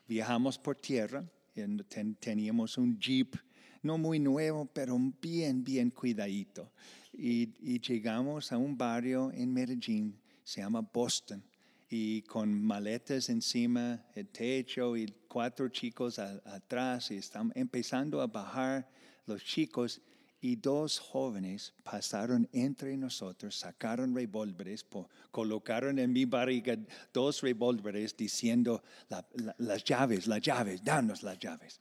Viajamos 0.07 0.59
por 0.59 0.77
tierra, 0.77 1.25
en- 1.55 1.85
ten- 1.89 2.15
teníamos 2.15 2.79
un 2.79 2.99
jeep, 2.99 3.35
no 3.83 3.99
muy 3.99 4.19
nuevo, 4.19 4.65
pero 4.67 4.97
bien, 5.21 5.63
bien 5.65 5.91
cuidadito. 5.91 6.73
Y, 7.13 7.55
y 7.61 7.81
llegamos 7.81 8.53
a 8.53 8.59
un 8.59 8.77
barrio 8.77 9.31
en 9.33 9.53
Medellín, 9.53 10.19
se 10.45 10.61
llama 10.61 10.81
Boston, 10.81 11.43
y 11.89 12.23
con 12.23 12.53
maletas 12.53 13.29
encima, 13.29 14.05
el 14.15 14.29
techo 14.29 14.97
y 14.97 15.07
cuatro 15.29 15.69
chicos 15.69 16.19
a- 16.19 16.41
atrás, 16.45 17.11
y 17.11 17.17
están 17.17 17.53
empezando 17.55 18.21
a 18.21 18.27
bajar 18.27 18.89
los 19.27 19.45
chicos. 19.45 20.01
Y 20.41 20.57
dos 20.57 20.99
jóvenes 20.99 21.73
pasaron 21.83 22.49
entre 22.53 22.97
nosotros, 22.97 23.57
sacaron 23.57 24.15
revólveres, 24.15 24.85
colocaron 25.31 25.99
en 25.99 26.13
mi 26.13 26.25
barriga 26.25 26.77
dos 27.13 27.41
revólveres 27.41 28.17
diciendo, 28.17 28.83
"La- 29.09 29.27
la- 29.35 29.57
las 29.59 29.83
llaves, 29.83 30.27
las 30.27 30.43
llaves, 30.43 30.85
danos 30.85 31.23
las 31.23 31.39
llaves 31.39 31.81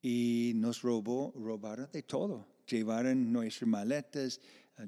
y 0.00 0.52
nos 0.54 0.82
robó, 0.82 1.32
robaron 1.36 1.88
de 1.92 2.02
todo. 2.02 2.46
Llevaron 2.66 3.32
nuestras 3.32 3.68
maletas, 3.68 4.40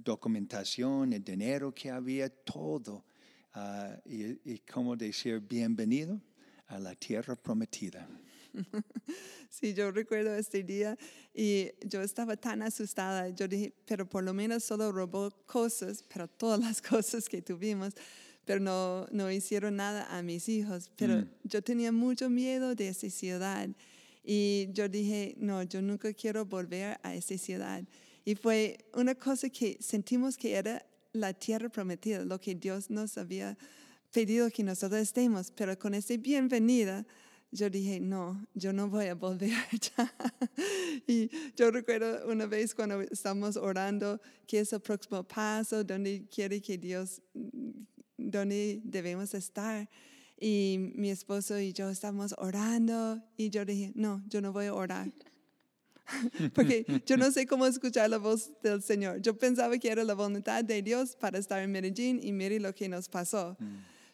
documentación, 0.03 1.13
el 1.13 1.23
dinero 1.23 1.75
que 1.75 1.91
había, 1.91 2.29
todo. 2.29 3.05
Ah, 3.55 3.97
y, 4.05 4.53
y 4.53 4.59
como 4.71 4.97
decir, 4.97 5.41
bienvenido 5.41 6.21
a 6.67 6.79
la 6.79 6.95
tierra 6.95 7.37
prometida. 7.37 8.09
Sí, 9.51 9.73
yo 9.73 9.93
recuerdo 9.93 10.35
este 10.35 10.65
día 10.65 10.97
y 11.33 11.71
yo 11.87 12.03
estaba 12.03 12.37
tan 12.37 12.61
asustada. 12.63 13.29
Yo 13.29 13.47
dije, 13.47 13.73
pero 13.87 14.09
por 14.09 14.25
lo 14.25 14.35
menos 14.35 14.65
solo 14.65 14.91
robó 14.91 15.31
cosas, 15.47 16.03
pero 16.13 16.27
todas 16.27 16.59
las 16.59 16.83
cosas 16.93 17.29
que 17.29 17.41
tuvimos, 17.41 17.95
pero 18.45 18.59
no, 18.59 19.07
no 19.13 19.31
hicieron 19.31 19.77
nada 19.77 20.07
a 20.17 20.23
mis 20.23 20.49
hijos. 20.49 20.91
Pero 20.97 21.19
Mm. 21.19 21.29
yo 21.45 21.63
tenía 21.63 21.93
mucho 21.93 22.29
miedo 22.29 22.75
de 22.75 22.89
esa 22.89 23.09
ciudad 23.11 23.69
y 24.25 24.69
yo 24.73 24.89
dije, 24.89 25.35
no, 25.39 25.63
yo 25.63 25.81
nunca 25.81 26.13
quiero 26.13 26.45
volver 26.45 26.99
a 27.05 27.15
esa 27.15 27.39
ciudad. 27.39 27.85
Y 28.25 28.35
fue 28.35 28.79
una 28.93 29.15
cosa 29.15 29.49
que 29.51 29.77
sentimos 29.81 30.37
que 30.37 30.55
era 30.55 30.85
la 31.15 31.33
tierra 31.33 31.71
prometida, 31.71 32.25
lo 32.25 32.39
que 32.39 32.55
Dios 32.55 32.91
nos 32.91 33.17
había 33.17 33.57
pedido 34.13 34.51
que 34.51 34.63
nosotros 34.63 35.01
estemos, 35.01 35.51
pero 35.51 35.79
con 35.79 35.95
esta 35.95 36.17
bienvenida 36.17 37.07
yo 37.55 37.71
dije, 37.71 38.01
no, 38.01 38.45
yo 38.55 38.73
no 38.73 38.89
voy 38.89 39.07
a 39.07 39.15
volver 39.15 39.53
allá. 39.73 40.13
y 41.07 41.31
yo 41.57 41.71
recuerdo 41.71 42.27
una 42.27 42.47
vez 42.47 42.75
cuando 42.75 43.01
estamos 43.01 43.57
orando, 43.57 44.21
que 44.47 44.59
es 44.59 44.73
el 44.73 44.81
próximo 44.81 45.23
paso, 45.23 45.85
donde 45.85 46.27
quiere 46.29 46.61
que 46.61 46.77
Dios, 46.77 47.23
donde 48.17 48.81
debemos 48.83 49.35
estar. 49.35 49.89
Y 50.41 50.93
mi 50.97 51.11
esposo 51.11 51.59
y 51.61 51.73
yo 51.73 51.89
estamos 51.91 52.35
orando 52.39 53.23
y 53.37 53.51
yo 53.51 53.65
dije, 53.65 53.93
no, 53.95 54.21
yo 54.29 54.41
no 54.41 54.53
voy 54.53 54.67
a 54.67 54.75
orar. 54.75 55.09
Porque 56.55 56.85
yo 57.07 57.17
no 57.17 57.31
sé 57.31 57.47
cómo 57.47 57.67
escuchar 57.67 58.11
la 58.11 58.19
voz 58.19 58.51
del 58.63 58.83
Señor. 58.83 59.21
Yo 59.23 59.37
pensaba 59.39 59.79
que 59.79 59.89
era 59.91 60.05
la 60.05 60.15
voluntad 60.15 60.63
de 60.65 60.83
Dios 60.83 61.17
para 61.17 61.39
estar 61.39 61.63
en 61.63 61.71
Medellín 61.73 62.21
y 62.23 62.33
mire 62.33 62.61
lo 62.61 62.75
que 62.75 62.89
nos 62.89 63.09
pasó. 63.09 63.57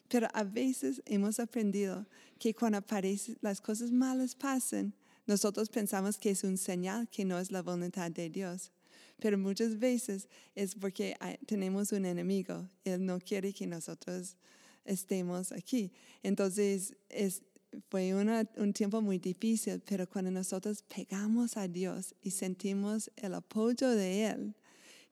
Pero 0.07 0.27
a 0.33 0.43
veces 0.43 1.01
hemos 1.05 1.39
aprendido 1.39 2.05
que 2.39 2.53
cuando 2.53 2.77
aparecen 2.79 3.37
las 3.41 3.61
cosas 3.61 3.91
malas 3.91 4.35
pasan, 4.35 4.93
nosotros 5.25 5.69
pensamos 5.69 6.17
que 6.17 6.31
es 6.31 6.43
un 6.43 6.57
señal 6.57 7.07
que 7.09 7.23
no 7.25 7.39
es 7.39 7.51
la 7.51 7.61
voluntad 7.61 8.11
de 8.11 8.29
Dios. 8.29 8.71
Pero 9.19 9.37
muchas 9.37 9.77
veces 9.77 10.27
es 10.55 10.73
porque 10.75 11.15
hay- 11.19 11.37
tenemos 11.45 11.91
un 11.91 12.05
enemigo. 12.05 12.67
Él 12.83 13.05
no 13.05 13.19
quiere 13.19 13.53
que 13.53 13.67
nosotros 13.67 14.35
estemos 14.83 15.51
aquí. 15.51 15.91
Entonces, 16.23 16.95
es, 17.09 17.43
fue 17.89 18.13
una- 18.13 18.47
un 18.57 18.73
tiempo 18.73 19.01
muy 19.01 19.17
difícil, 19.17 19.81
pero 19.85 20.07
cuando 20.07 20.31
nosotros 20.31 20.83
pegamos 20.83 21.57
a 21.57 21.67
Dios 21.67 22.13
y 22.21 22.31
sentimos 22.31 23.09
el 23.15 23.33
apoyo 23.33 23.89
de 23.89 24.25
Él, 24.27 24.53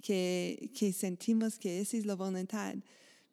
que, 0.01 0.69
que 0.73 0.93
sentimos 0.93 1.57
que 1.59 1.79
esa 1.81 1.97
es 1.97 2.05
la 2.05 2.15
voluntad, 2.15 2.75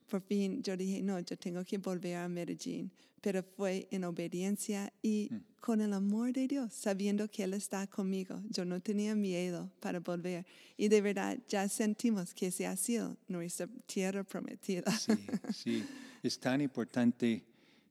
por 0.09 0.21
fin 0.23 0.63
yo 0.63 0.77
dije, 0.77 1.03
no, 1.03 1.19
yo 1.21 1.37
tengo 1.37 1.65
que 1.65 1.79
volver 1.79 2.17
a 2.17 2.29
Medellín, 2.29 2.91
pero 3.21 3.43
fue 3.43 3.89
en 3.91 4.05
obediencia 4.05 4.93
y 5.03 5.31
con 5.61 5.81
el 5.81 5.93
amor 5.93 6.33
de 6.33 6.47
Dios, 6.47 6.73
sabiendo 6.73 7.29
que 7.29 7.43
Él 7.43 7.55
está 7.55 7.89
conmigo. 7.89 8.41
Yo 8.51 8.65
no 8.65 8.81
tenía 8.81 9.17
miedo 9.17 9.69
para 9.81 9.99
volver 9.99 10.47
y 10.77 10.87
de 10.89 11.01
verdad 11.01 11.37
ya 11.49 11.69
sentimos 11.69 12.33
que 12.35 12.49
ese 12.49 12.67
ha 12.69 12.77
sido 12.77 13.17
nuestra 13.27 13.67
tierra 13.87 14.23
prometida. 14.23 14.97
Sí, 14.97 15.13
sí. 15.53 15.85
Es 16.23 16.39
tan 16.39 16.61
importante 16.61 17.43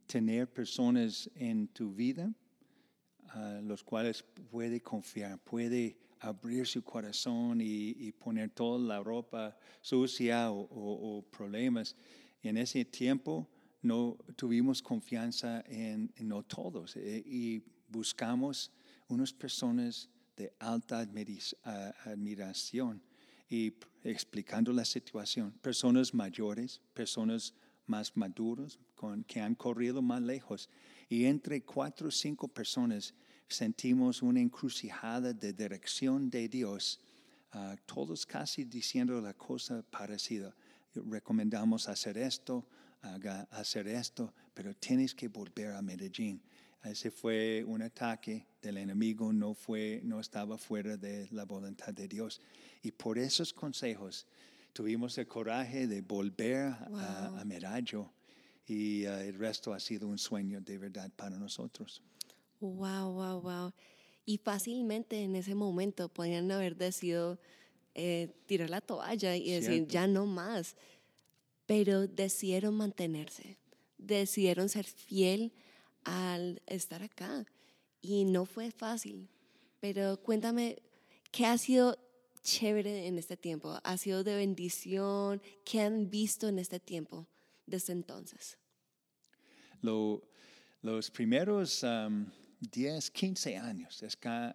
tener 0.07 0.51
personas 0.51 1.29
en 1.35 1.67
tu 1.67 1.93
vida 1.93 2.33
a 3.29 3.61
los 3.61 3.83
cuales 3.83 4.23
puede 4.49 4.81
confiar, 4.81 5.37
puede 5.39 5.97
abrir 6.19 6.65
su 6.65 6.83
corazón 6.83 7.59
y, 7.61 8.11
poner 8.13 8.49
toda 8.49 8.79
la 8.79 9.03
ropa 9.03 9.55
sucia 9.81 10.51
o, 10.51 11.23
problemas. 11.29 11.95
En 12.41 12.57
ese 12.57 12.85
tiempo 12.85 13.47
no 13.81 14.17
tuvimos 14.35 14.81
confianza 14.81 15.63
en, 15.67 16.11
no 16.19 16.43
todos 16.43 16.95
eh, 16.95 17.21
y 17.25 17.61
buscamos 17.89 18.71
unas 19.07 19.33
personas 19.33 20.09
de 20.35 20.53
alta 20.59 20.99
admiración 20.99 23.01
y 23.49 23.73
explicando 24.03 24.73
la 24.73 24.85
situación. 24.85 25.51
Personas 25.61 26.13
mayores, 26.13 26.81
personas 26.93 27.55
más 27.85 28.17
maduros, 28.17 28.79
con, 28.95 29.23
que 29.23 29.41
han 29.41 29.55
corrido 29.55 30.01
más 30.01 30.21
lejos. 30.21 30.69
Y 31.09 31.25
entre 31.25 31.61
cuatro 31.63 32.07
o 32.07 32.11
cinco 32.11 32.47
personas 32.47 33.13
sentimos 33.47 34.21
una 34.21 34.39
encrucijada 34.39 35.33
de 35.33 35.53
dirección 35.53 36.29
de 36.29 36.49
Dios, 36.49 36.99
ah, 37.51 37.75
todos 37.85 38.25
casi 38.25 38.63
diciendo 38.65 39.21
la 39.21 39.33
cosa 39.33 39.83
parecida. 39.83 40.55
Recomendamos 40.93 41.87
hacer 41.89 42.17
esto, 42.17 42.65
haga, 43.01 43.41
hacer 43.51 43.87
esto, 43.87 44.33
pero 44.53 44.73
tienes 44.73 45.13
que 45.13 45.27
volver 45.27 45.73
a 45.73 45.81
Medellín. 45.81 46.41
Ese 46.83 47.09
fue 47.09 47.63
un 47.65 47.81
ataque 47.81 48.45
del 48.61 48.77
enemigo, 48.77 49.33
no, 49.33 49.53
fue, 49.55 50.01
no 50.03 50.19
estaba 50.19 50.57
fuera 50.57 50.97
de 50.97 51.27
la 51.31 51.43
voluntad 51.43 51.93
de 51.93 52.07
Dios. 52.07 52.41
Y 52.83 52.91
por 52.91 53.17
esos 53.17 53.51
consejos 53.53 54.27
tuvimos 54.71 55.17
el 55.17 55.27
coraje 55.27 55.87
de 55.87 56.01
volver 56.01 56.67
a, 56.67 57.39
a 57.39 57.45
Medallo 57.45 58.14
y 58.67 59.05
uh, 59.05 59.19
el 59.19 59.35
resto 59.35 59.73
ha 59.73 59.79
sido 59.79 60.07
un 60.07 60.17
sueño 60.17 60.61
de 60.61 60.77
verdad 60.77 61.11
para 61.15 61.37
nosotros. 61.37 62.01
Wow, 62.59 63.13
wow, 63.13 63.41
wow. 63.41 63.73
Y 64.25 64.37
fácilmente 64.37 65.21
en 65.21 65.35
ese 65.35 65.53
momento 65.53 66.09
podrían 66.09 66.51
haber 66.51 66.75
decidido 66.75 67.39
eh, 67.93 68.33
tirar 68.47 68.69
la 68.69 68.81
toalla 68.81 69.35
y 69.35 69.51
decir, 69.51 69.73
Cierto. 69.73 69.93
ya 69.93 70.07
no 70.07 70.25
más. 70.25 70.75
Pero 71.67 72.07
decidieron 72.07 72.75
mantenerse, 72.75 73.57
decidieron 73.97 74.69
ser 74.69 74.85
fiel 74.85 75.53
al 76.03 76.61
estar 76.65 77.03
acá. 77.03 77.45
Y 78.01 78.25
no 78.25 78.45
fue 78.45 78.71
fácil. 78.71 79.29
Pero 79.79 80.21
cuéntame, 80.21 80.81
¿qué 81.31 81.45
ha 81.45 81.57
sido 81.57 81.97
chévere 82.41 83.07
en 83.07 83.17
este 83.17 83.37
tiempo? 83.37 83.79
¿Ha 83.83 83.97
sido 83.97 84.23
de 84.23 84.35
bendición? 84.35 85.41
¿Qué 85.63 85.81
han 85.81 86.09
visto 86.09 86.47
en 86.47 86.59
este 86.59 86.79
tiempo 86.79 87.27
desde 87.65 87.93
entonces? 87.93 88.57
Lo- 89.81 90.21
los 90.81 91.09
primeros 91.09 91.83
um, 91.83 92.25
10, 92.59 93.09
15 93.11 93.57
años 93.57 94.03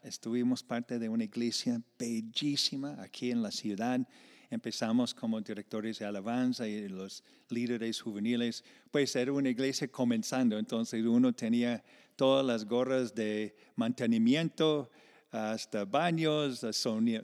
estuvimos 0.02 0.62
parte 0.62 0.98
de 0.98 1.08
una 1.08 1.24
iglesia 1.24 1.80
bellísima 1.98 2.96
aquí 3.02 3.30
en 3.30 3.42
la 3.42 3.50
ciudad. 3.50 4.00
Empezamos 4.48 5.14
como 5.14 5.40
directores 5.40 5.98
de 5.98 6.04
alabanza 6.06 6.66
y 6.66 6.88
los 6.88 7.22
líderes 7.48 8.00
juveniles. 8.00 8.64
Pues 8.90 9.14
era 9.16 9.32
una 9.32 9.48
iglesia 9.48 9.88
comenzando, 9.88 10.58
entonces 10.58 11.04
uno 11.04 11.32
tenía 11.32 11.82
todas 12.16 12.44
las 12.44 12.64
gorras 12.64 13.14
de 13.14 13.56
mantenimiento, 13.76 14.90
hasta 15.30 15.84
baños, 15.84 16.64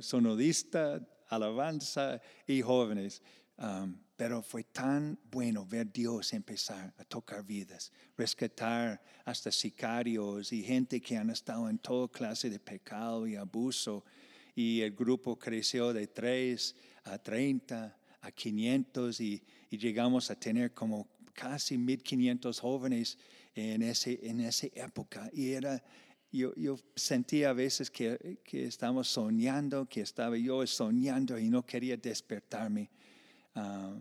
sonodista, 0.01 1.01
alabanza 1.29 2.21
y 2.47 2.63
jóvenes. 2.63 3.23
Um, 3.59 3.97
pero 4.17 4.43
fue 4.43 4.65
tan 4.65 5.19
bueno 5.31 5.67
ver 5.67 5.93
Dios 5.93 6.33
empezar 6.33 6.95
a 6.97 7.05
tocar 7.05 7.45
vidas, 7.45 7.93
rescatar 8.17 9.03
hasta 9.25 9.53
sicarios 9.53 10.53
y 10.53 10.63
gente 10.63 11.01
que 11.01 11.17
han 11.17 11.29
estado 11.31 11.69
en 11.69 11.79
toda 11.79 12.09
clase 12.09 12.49
de 12.49 12.59
pecado 12.59 13.27
y 13.27 13.37
abuso. 13.37 14.05
Y 14.55 14.81
el 14.81 14.93
grupo 14.93 15.39
creció 15.39 15.93
de 15.93 16.07
3 16.07 16.75
a 17.05 17.19
30, 17.19 17.99
a 18.23 18.31
500 18.31 19.21
y, 19.21 19.43
y 19.71 19.77
llegamos 19.77 20.31
a 20.31 20.35
tener 20.35 20.73
como 20.73 21.07
casi 21.35 21.77
1500 21.77 22.59
jóvenes 22.59 23.19
en, 23.55 23.83
ese, 23.83 24.19
en 24.23 24.41
esa 24.41 24.67
época. 24.75 25.31
Y 25.35 25.53
era, 25.53 25.83
yo, 26.33 26.55
yo 26.55 26.79
sentía 26.95 27.51
a 27.51 27.53
veces 27.53 27.91
que, 27.91 28.39
que 28.43 28.65
estábamos 28.65 29.09
soñando, 29.09 29.87
que 29.87 30.01
estaba 30.01 30.39
yo 30.39 30.67
soñando 30.67 31.39
y 31.39 31.51
no 31.51 31.67
quería 31.67 31.99
despertarme. 31.99 32.91
Ah, 33.57 33.95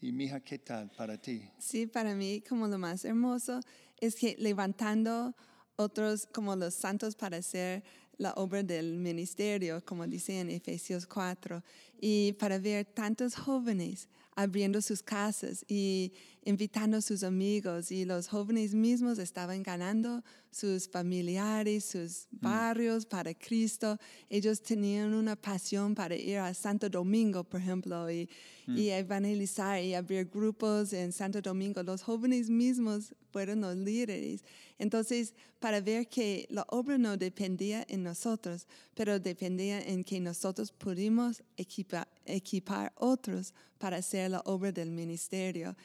y 0.00 0.12
mija, 0.12 0.40
¿qué 0.40 0.58
tal 0.58 0.90
para 0.96 1.18
ti? 1.18 1.42
Sí, 1.58 1.86
para 1.86 2.14
mí 2.14 2.42
como 2.48 2.66
lo 2.68 2.78
más 2.78 3.04
hermoso 3.04 3.60
es 4.00 4.14
que 4.14 4.34
levantando 4.38 5.34
otros 5.76 6.26
como 6.32 6.56
los 6.56 6.74
santos 6.74 7.14
para 7.14 7.36
hacer 7.36 7.84
la 8.16 8.32
obra 8.32 8.62
del 8.62 8.98
ministerio, 8.98 9.84
como 9.84 10.06
dice 10.06 10.40
en 10.40 10.50
Efesios 10.50 11.06
4, 11.06 11.62
y 12.00 12.32
para 12.32 12.58
ver 12.58 12.86
tantos 12.86 13.36
jóvenes 13.36 14.08
abriendo 14.34 14.80
sus 14.80 15.02
casas 15.02 15.64
y 15.68 16.12
invitando 16.48 16.96
a 16.96 17.02
sus 17.02 17.22
amigos 17.24 17.92
y 17.92 18.04
los 18.06 18.26
jóvenes 18.28 18.74
mismos 18.74 19.18
estaban 19.18 19.62
ganando 19.62 20.22
sus 20.50 20.88
familiares, 20.88 21.84
sus 21.84 22.26
barrios 22.30 23.04
para 23.04 23.34
Cristo. 23.34 23.98
Ellos 24.30 24.62
tenían 24.62 25.12
una 25.12 25.36
pasión 25.36 25.94
para 25.94 26.16
ir 26.16 26.38
a 26.38 26.54
Santo 26.54 26.88
Domingo, 26.88 27.44
por 27.44 27.60
ejemplo, 27.60 28.10
y, 28.10 28.28
y 28.66 28.88
evangelizar 28.88 29.82
y 29.82 29.92
abrir 29.94 30.24
grupos 30.30 30.92
en 30.94 31.12
Santo 31.12 31.42
Domingo. 31.42 31.82
Los 31.82 32.02
jóvenes 32.02 32.48
mismos 32.48 33.14
fueron 33.30 33.60
los 33.60 33.76
líderes. 33.76 34.42
Entonces, 34.78 35.34
para 35.60 35.80
ver 35.82 36.08
que 36.08 36.46
la 36.50 36.64
obra 36.68 36.96
no 36.96 37.16
dependía 37.18 37.84
en 37.88 38.02
nosotros, 38.04 38.66
pero 38.94 39.20
dependía 39.20 39.80
en 39.82 40.02
que 40.02 40.18
nosotros 40.18 40.72
pudimos 40.72 41.42
equipa- 41.58 42.08
equipar 42.24 42.92
otros 42.96 43.52
para 43.78 43.98
hacer 43.98 44.30
la 44.30 44.40
obra 44.46 44.72
del 44.72 44.90
ministerio. 44.90 45.76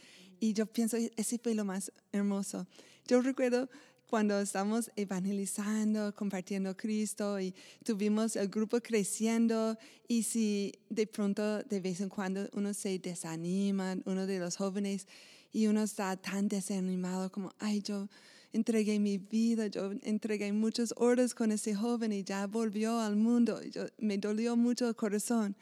Y 0.43 0.51
yo 0.51 0.65
pienso, 0.65 0.97
ese 1.15 1.39
fue 1.39 1.56
lo 1.56 1.63
más 1.63 1.89
hermoso. 2.12 2.67
Yo 3.08 3.21
recuerdo 3.21 3.69
cuando 4.10 4.41
estamos 4.41 4.91
evangelizando, 4.97 6.13
compartiendo 6.13 6.75
Cristo 6.75 7.39
y 7.39 7.56
tuvimos 7.86 8.36
el 8.36 8.49
grupo 8.49 8.82
creciendo 8.82 9.77
y 10.06 10.23
si 10.23 10.73
de 10.89 11.08
pronto 11.08 11.63
de 11.63 11.79
vez 11.79 12.01
en 12.01 12.10
cuando 12.10 12.49
uno 12.51 12.73
se 12.73 12.99
desanima, 12.99 13.95
uno 14.03 14.27
de 14.27 14.39
los 14.39 14.58
jóvenes, 14.58 15.08
y 15.53 15.67
uno 15.67 15.84
está 15.84 16.17
tan 16.17 16.49
desanimado 16.49 17.32
como, 17.32 17.53
ay, 17.60 17.82
yo 17.82 18.10
entregué 18.51 18.99
mi 18.99 19.19
vida, 19.19 19.67
yo 19.67 19.93
entregué 20.01 20.51
muchas 20.51 20.93
horas 20.97 21.34
con 21.34 21.53
ese 21.53 21.73
joven 21.73 22.12
y 22.12 22.25
ya 22.25 22.47
volvió 22.47 22.99
al 22.99 23.15
mundo. 23.15 23.62
yo- 23.63 23.86
me 23.97 24.17
dolió 24.17 24.58
mucho 24.58 24.89
el 24.89 24.95
corazón. 24.97 25.56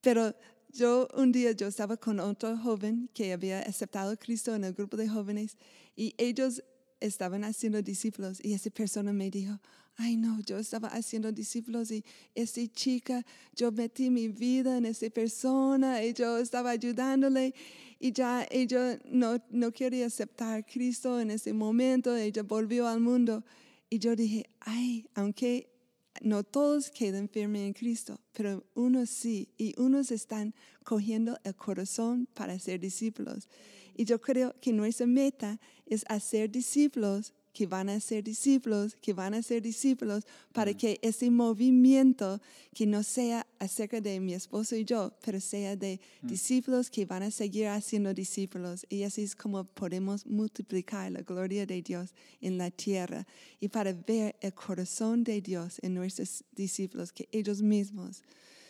Pero 0.00 0.34
yo 0.72 1.08
un 1.14 1.32
día 1.32 1.52
yo 1.52 1.66
estaba 1.66 1.96
con 1.96 2.18
otro 2.18 2.56
joven 2.56 3.08
que 3.12 3.32
había 3.32 3.60
aceptado 3.60 4.12
a 4.12 4.16
Cristo 4.16 4.54
en 4.54 4.64
el 4.64 4.72
grupo 4.72 4.96
de 4.96 5.08
jóvenes 5.08 5.56
y 5.94 6.14
ellos 6.16 6.62
estaban 7.00 7.44
haciendo 7.44 7.82
discípulos 7.82 8.38
y 8.42 8.54
esa 8.54 8.70
persona 8.70 9.12
me 9.12 9.30
dijo, 9.30 9.58
ay 9.96 10.16
no, 10.16 10.40
yo 10.40 10.58
estaba 10.58 10.88
haciendo 10.88 11.30
discípulos 11.30 11.90
y 11.90 12.04
esa 12.34 12.60
chica, 12.72 13.24
yo 13.54 13.70
metí 13.70 14.08
mi 14.08 14.28
vida 14.28 14.78
en 14.78 14.86
esa 14.86 15.10
persona 15.10 16.02
y 16.02 16.14
yo 16.14 16.38
estaba 16.38 16.70
ayudándole 16.70 17.54
y 17.98 18.12
ya 18.12 18.46
ella 18.50 18.98
no, 19.04 19.42
no 19.50 19.72
quería 19.72 20.06
aceptar 20.06 20.58
a 20.58 20.62
Cristo 20.62 21.20
en 21.20 21.30
ese 21.30 21.52
momento, 21.52 22.16
ella 22.16 22.42
volvió 22.42 22.88
al 22.88 23.00
mundo 23.00 23.44
y 23.90 23.98
yo 23.98 24.16
dije, 24.16 24.48
ay, 24.60 25.06
aunque 25.14 25.71
no 26.20 26.44
todos 26.44 26.90
quedan 26.90 27.28
firmes 27.28 27.62
en 27.62 27.72
Cristo, 27.72 28.20
pero 28.32 28.64
unos 28.74 29.10
sí, 29.10 29.48
y 29.56 29.74
unos 29.80 30.10
están 30.10 30.54
cogiendo 30.84 31.38
el 31.44 31.54
corazón 31.54 32.28
para 32.34 32.58
ser 32.58 32.80
discípulos. 32.80 33.48
Y 33.94 34.04
yo 34.04 34.20
creo 34.20 34.54
que 34.60 34.72
nuestra 34.72 35.06
meta 35.06 35.60
es 35.86 36.04
hacer 36.08 36.50
discípulos 36.50 37.34
que 37.52 37.66
van 37.66 37.88
a 37.88 38.00
ser 38.00 38.24
discípulos, 38.24 38.96
que 39.00 39.12
van 39.12 39.34
a 39.34 39.42
ser 39.42 39.62
discípulos, 39.62 40.24
para 40.52 40.74
que 40.74 40.98
ese 41.02 41.30
movimiento 41.30 42.40
que 42.74 42.86
no 42.86 43.02
sea 43.02 43.46
acerca 43.58 44.00
de 44.00 44.18
mi 44.20 44.34
esposo 44.34 44.76
y 44.76 44.84
yo, 44.84 45.12
pero 45.24 45.40
sea 45.40 45.76
de 45.76 46.00
discípulos 46.22 46.90
que 46.90 47.04
van 47.04 47.22
a 47.22 47.30
seguir 47.30 47.68
haciendo 47.68 48.14
discípulos. 48.14 48.86
Y 48.88 49.02
así 49.02 49.22
es 49.22 49.36
como 49.36 49.64
podemos 49.64 50.26
multiplicar 50.26 51.12
la 51.12 51.22
gloria 51.22 51.66
de 51.66 51.82
Dios 51.82 52.14
en 52.40 52.58
la 52.58 52.70
tierra 52.70 53.26
y 53.60 53.68
para 53.68 53.92
ver 53.92 54.36
el 54.40 54.54
corazón 54.54 55.24
de 55.24 55.40
Dios 55.40 55.78
en 55.82 55.94
nuestros 55.94 56.44
discípulos, 56.54 57.12
que 57.12 57.28
ellos 57.32 57.62
mismos 57.62 58.22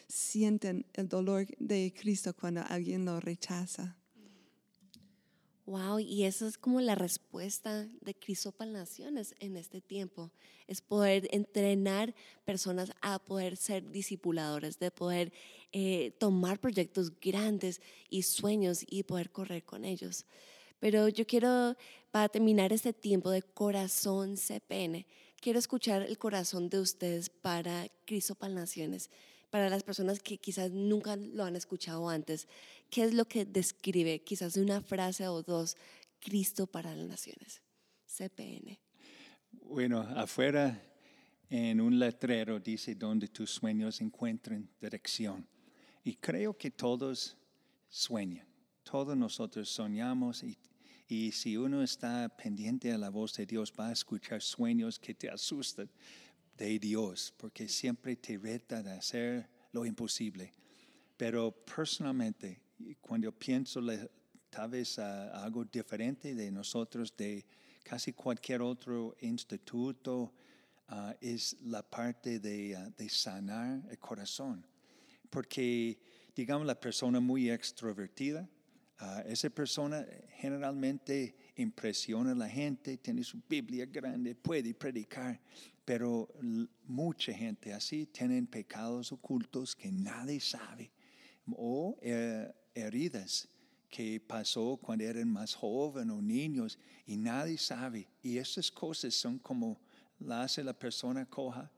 sienten 0.08 0.84
el 0.92 1.08
dolor 1.08 1.46
de 1.58 1.92
Cristo 1.98 2.34
cuando 2.34 2.62
alguien 2.68 3.04
lo 3.04 3.20
rechaza. 3.20 3.96
Wow, 5.72 6.00
y 6.00 6.24
esa 6.24 6.46
es 6.46 6.58
como 6.58 6.82
la 6.82 6.94
respuesta 6.94 7.88
de 8.02 8.14
las 8.58 8.68
Naciones 8.68 9.34
en 9.40 9.56
este 9.56 9.80
tiempo. 9.80 10.30
Es 10.66 10.82
poder 10.82 11.26
entrenar 11.30 12.14
personas 12.44 12.92
a 13.00 13.18
poder 13.18 13.56
ser 13.56 13.90
discipuladores, 13.90 14.78
de 14.78 14.90
poder 14.90 15.32
eh, 15.72 16.10
tomar 16.18 16.60
proyectos 16.60 17.18
grandes 17.18 17.80
y 18.10 18.24
sueños 18.24 18.84
y 18.86 19.04
poder 19.04 19.30
correr 19.30 19.64
con 19.64 19.86
ellos. 19.86 20.26
Pero 20.78 21.08
yo 21.08 21.26
quiero, 21.26 21.74
para 22.10 22.28
terminar 22.28 22.74
este 22.74 22.92
tiempo 22.92 23.30
de 23.30 23.40
corazón 23.40 24.36
CPN, 24.36 25.06
quiero 25.40 25.58
escuchar 25.58 26.02
el 26.02 26.18
corazón 26.18 26.68
de 26.68 26.80
ustedes 26.80 27.30
para 27.30 27.88
las 28.06 28.50
Naciones, 28.50 29.08
para 29.52 29.68
las 29.68 29.82
personas 29.82 30.18
que 30.18 30.38
quizás 30.38 30.70
nunca 30.70 31.14
lo 31.14 31.44
han 31.44 31.56
escuchado 31.56 32.08
antes. 32.08 32.48
¿Qué 32.88 33.04
es 33.04 33.12
lo 33.12 33.26
que 33.26 33.44
describe, 33.44 34.22
quizás 34.24 34.56
una 34.56 34.80
frase 34.80 35.28
o 35.28 35.42
dos, 35.42 35.76
Cristo 36.20 36.66
para 36.66 36.94
las 36.94 37.06
Naciones? 37.06 37.60
CPN. 38.06 38.78
Bueno, 39.50 40.00
afuera 40.00 40.82
en 41.50 41.82
un 41.82 41.98
letrero 41.98 42.60
dice 42.60 42.94
donde 42.94 43.28
tus 43.28 43.50
sueños 43.50 44.00
encuentren 44.00 44.70
dirección. 44.80 45.46
Y 46.02 46.14
creo 46.14 46.56
que 46.56 46.70
todos 46.70 47.36
sueñan, 47.90 48.46
todos 48.82 49.14
nosotros 49.14 49.68
soñamos 49.68 50.44
y, 50.44 50.56
y 51.06 51.30
si 51.30 51.58
uno 51.58 51.82
está 51.82 52.26
pendiente 52.30 52.90
a 52.90 52.96
la 52.96 53.10
voz 53.10 53.34
de 53.34 53.44
Dios 53.44 53.70
va 53.78 53.88
a 53.88 53.92
escuchar 53.92 54.40
sueños 54.40 54.98
que 54.98 55.12
te 55.12 55.28
asustan 55.28 55.90
de 56.56 56.78
Dios, 56.78 57.32
porque 57.36 57.68
siempre 57.68 58.16
te 58.16 58.38
reta 58.38 58.82
de 58.82 58.92
hacer 58.92 59.48
lo 59.72 59.84
imposible. 59.84 60.52
Pero 61.16 61.52
personalmente, 61.52 62.60
cuando 63.00 63.32
pienso 63.32 63.80
tal 64.50 64.70
vez 64.70 64.98
ah, 64.98 65.42
algo 65.42 65.64
diferente 65.64 66.34
de 66.34 66.50
nosotros, 66.50 67.16
de 67.16 67.44
casi 67.82 68.12
cualquier 68.12 68.60
otro 68.60 69.16
instituto, 69.20 70.34
ah, 70.88 71.14
es 71.20 71.56
la 71.62 71.82
parte 71.82 72.38
de, 72.38 72.76
ah, 72.76 72.90
de 72.96 73.08
sanar 73.08 73.82
el 73.90 73.98
corazón. 73.98 74.66
Porque, 75.30 75.98
digamos, 76.36 76.66
la 76.66 76.78
persona 76.78 77.20
muy 77.20 77.50
extrovertida, 77.50 78.48
esa 79.26 79.50
persona 79.50 80.06
generalmente 80.36 81.34
impresiona 81.56 82.32
a 82.32 82.34
la 82.36 82.48
gente, 82.48 82.98
tiene 82.98 83.24
su 83.24 83.42
Biblia 83.48 83.86
grande, 83.86 84.34
puede 84.36 84.74
predicar, 84.74 85.40
pero 85.84 86.28
mucha 86.86 87.32
gente 87.32 87.72
así 87.72 88.06
tienen 88.06 88.46
pecados 88.46 89.12
ocultos 89.12 89.74
que 89.74 89.90
nadie 89.90 90.40
sabe 90.40 90.90
o 91.56 91.98
eh, 92.00 92.52
heridas 92.74 93.48
que 93.90 94.18
pasó 94.20 94.78
cuando 94.80 95.04
eran 95.04 95.28
más 95.28 95.54
jóvenes 95.54 96.16
o 96.16 96.22
niños 96.22 96.78
y 97.06 97.16
nadie 97.16 97.58
sabe. 97.58 98.08
Y 98.22 98.38
esas 98.38 98.70
cosas 98.70 99.12
son 99.14 99.38
como 99.38 99.78
la 100.18 100.42
hace 100.42 100.64
la 100.64 100.72
persona 100.72 101.26
coja. 101.26 101.70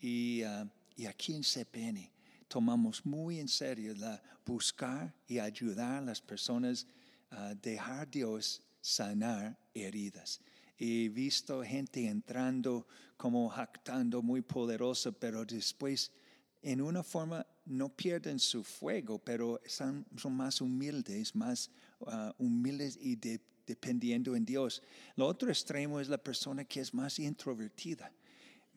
Y, 0.00 0.42
ah, 0.42 0.68
y 0.96 1.06
aquí 1.06 1.34
en 1.34 1.42
CPN 1.42 2.10
tomamos 2.48 3.06
muy 3.06 3.38
en 3.38 3.46
serio 3.46 3.94
la 3.94 4.20
buscar 4.44 5.14
y 5.28 5.38
ayudar 5.38 5.98
a 5.98 6.00
las 6.00 6.20
personas 6.20 6.86
a 7.30 7.54
dejar 7.54 8.10
Dios 8.10 8.62
sanar 8.80 9.56
heridas. 9.72 10.40
He 10.82 11.10
visto 11.10 11.62
gente 11.62 12.06
entrando 12.06 12.86
como 13.18 13.50
jactando 13.50 14.22
muy 14.22 14.40
poderosa, 14.40 15.12
pero 15.12 15.44
después 15.44 16.10
en 16.62 16.80
una 16.80 17.02
forma 17.02 17.46
no 17.66 17.94
pierden 17.94 18.38
su 18.38 18.64
fuego, 18.64 19.18
pero 19.18 19.60
son, 19.66 20.06
son 20.16 20.32
más 20.32 20.62
humildes, 20.62 21.34
más 21.34 21.70
uh, 22.00 22.32
humildes 22.38 22.98
y 22.98 23.16
dependiendo 23.66 24.34
en 24.34 24.46
Dios. 24.46 24.82
Lo 25.16 25.26
otro 25.26 25.50
extremo 25.50 26.00
es 26.00 26.08
la 26.08 26.16
persona 26.16 26.64
que 26.64 26.80
es 26.80 26.94
más 26.94 27.18
introvertida. 27.18 28.10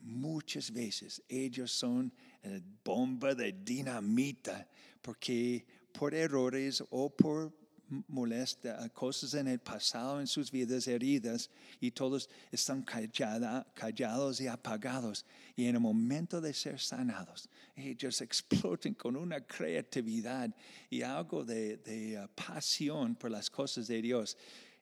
Muchas 0.02 0.72
veces 0.72 1.24
ellos 1.30 1.72
son 1.72 2.13
eh, 2.42 2.62
bomba 2.84 3.34
de 3.34 3.54
dinamita 3.54 4.68
porque 5.02 5.66
por 5.94 6.13
errores 6.13 6.84
o 6.89 7.10
por 7.10 7.62
molesta, 8.08 8.90
cosas 8.90 9.34
en 9.36 9.48
el 9.48 9.60
pasado, 9.60 10.20
en 10.20 10.28
sus 10.28 10.52
vidas 10.52 10.88
heridas, 10.88 11.50
y 11.80 11.92
todos 11.92 12.30
están 12.52 12.84
callados 12.84 14.42
y 14.42 14.48
apagados. 14.48 15.26
Y 15.56 15.66
en 15.66 15.76
el 15.76 15.82
momento 15.82 16.42
de 16.42 16.54
ser 16.54 16.80
sanados, 16.80 17.50
ellos 17.76 18.22
explotan 18.28 18.94
con 18.94 19.16
una 19.16 19.42
creatividad 19.42 20.50
y 20.90 21.02
algo 21.02 21.44
de, 21.44 22.20
uh, 22.24 22.28
pasión 22.34 23.16
por 23.16 23.32
las 23.32 23.50
cosas 23.50 23.88
de 23.88 24.02
Dios. 24.02 24.38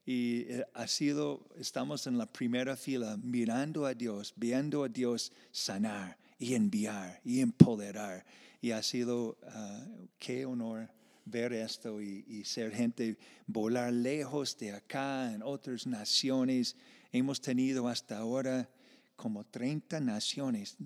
Y 0.06 0.42
eh, 0.42 0.66
ha 0.74 0.88
sido, 0.88 1.48
estamos 1.58 2.08
en 2.08 2.18
la 2.18 2.26
primera 2.26 2.76
fila 2.76 3.18
mirando 3.18 3.86
a 3.86 3.94
Dios, 3.94 4.34
viendo 4.36 4.84
a 4.84 4.90
Dios 4.90 5.32
sanar 5.52 6.18
y 6.40 6.56
enviar 6.56 7.22
y 7.24 7.40
empoderar. 7.42 8.26
Y 8.62 8.72
ha 8.72 8.82
sido, 8.82 9.38
uh, 9.42 10.08
qué 10.18 10.46
honor 10.46 10.90
ver 11.26 11.54
esto 11.54 12.02
y, 12.02 12.44
ser 12.46 12.72
gente, 12.72 13.18
volar 13.48 13.94
lejos 13.94 14.58
de 14.58 14.72
acá 14.72 15.34
en 15.34 15.42
otras 15.44 15.88
naciones. 15.88 16.76
Hemos 17.12 17.42
tenido 17.42 17.88
hasta 17.88 18.18
ahora 18.18 18.70
como 19.16 19.46
30 19.46 20.00
naciones, 20.00 20.78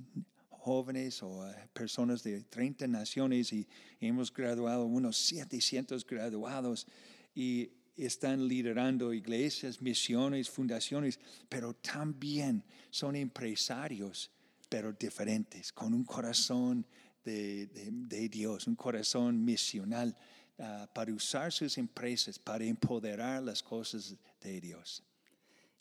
jóvenes 0.50 1.22
o 1.24 1.48
eh, 1.48 1.70
personas 1.74 2.24
de 2.24 2.44
30 2.44 2.88
naciones 2.88 3.54
y 3.54 3.68
hemos 4.00 4.34
graduado 4.34 4.86
unos 4.86 5.16
700 5.18 6.06
graduados 6.06 6.88
y 7.36 7.70
están 7.96 8.48
liderando 8.48 9.14
iglesias, 9.14 9.82
misiones, 9.82 10.50
fundaciones, 10.50 11.20
pero 11.48 11.74
también 11.76 12.64
son 12.90 13.16
empresarios, 13.16 14.32
pero 14.68 14.92
diferentes, 14.94 15.72
con 15.72 15.94
un 15.94 16.04
corazón 16.04 16.86
de, 17.26 18.30
Dios, 18.30 18.68
un 18.68 18.76
corazón 18.76 19.44
misional 19.44 20.16
ah, 20.60 20.88
para 20.94 21.14
usar 21.14 21.52
sus 21.52 21.78
empresas, 21.78 22.40
para 22.40 22.64
empoderar 22.64 23.44
las 23.44 23.62
cosas 23.62 24.16
de 24.42 24.62
Dios. 24.62 25.04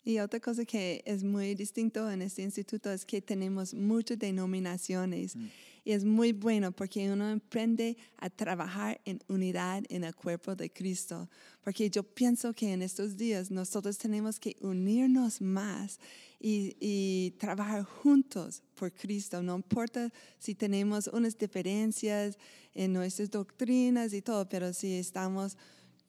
Y 0.07 0.19
otra 0.19 0.39
cosa 0.39 0.63
que 0.65 1.01
es 1.03 1.23
muy 1.23 1.55
distinto 1.55 2.09
en 2.11 2.21
este 2.21 2.43
instituto 2.43 2.91
es 2.91 3.03
que 3.05 3.23
tenemos 3.23 3.73
muchas 3.73 4.19
denominaciones. 4.19 5.35
Mm. 5.35 5.47
Y 5.83 5.91
es 5.93 6.05
muy 6.05 6.31
bueno 6.31 6.71
porque 6.71 7.11
uno 7.11 7.27
aprende 7.27 7.97
a 8.17 8.29
trabajar 8.29 9.01
en 9.05 9.19
unidad 9.27 9.83
en 9.89 10.03
el 10.03 10.15
cuerpo 10.15 10.55
de 10.55 10.71
Cristo. 10.71 11.27
Porque 11.63 11.89
yo 11.89 12.03
pienso 12.03 12.53
que 12.53 12.71
en 12.71 12.83
estos 12.83 13.17
días 13.17 13.49
nosotros 13.49 13.97
tenemos 13.97 14.39
que 14.39 14.55
unirnos 14.61 15.41
más 15.41 15.99
y, 16.39 16.75
y 16.79 17.31
trabajar 17.39 17.83
juntos 17.83 18.61
por 18.75 18.93
Cristo. 18.93 19.41
No 19.41 19.55
importa 19.55 20.11
si 20.37 20.53
tenemos 20.53 21.07
unas 21.07 21.35
diferencias 21.35 22.37
en 22.75 22.93
nuestras 22.93 23.31
doctrinas 23.31 24.13
y 24.13 24.21
todo, 24.21 24.47
pero 24.47 24.71
si 24.71 24.93
estamos 24.93 25.57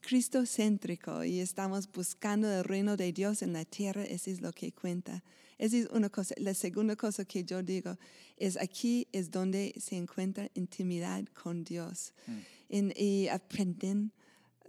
cristocéntrico 0.06 1.24
y 1.24 1.40
estamos 1.40 1.90
buscando 1.90 2.48
el 2.48 2.62
reino 2.62 2.96
de 2.96 3.12
Dios 3.12 3.42
en 3.42 3.52
la 3.52 3.64
tierra, 3.64 4.04
eso 4.04 4.30
es 4.30 4.40
lo 4.40 4.52
que 4.52 4.70
cuenta. 4.70 5.24
Esa 5.58 5.78
es 5.78 5.86
una 5.90 6.08
cosa. 6.10 6.32
La 6.38 6.54
segunda 6.54 6.94
cosa 6.94 7.24
que 7.24 7.42
yo 7.42 7.60
digo 7.60 7.98
es 8.36 8.56
aquí 8.56 9.08
es 9.10 9.32
donde 9.32 9.74
se 9.80 9.96
encuentra 9.96 10.48
intimidad 10.54 11.24
con 11.42 11.64
Dios. 11.64 12.12
Mm. 12.68 12.90
y 12.96 13.28
aprenden 13.28 14.12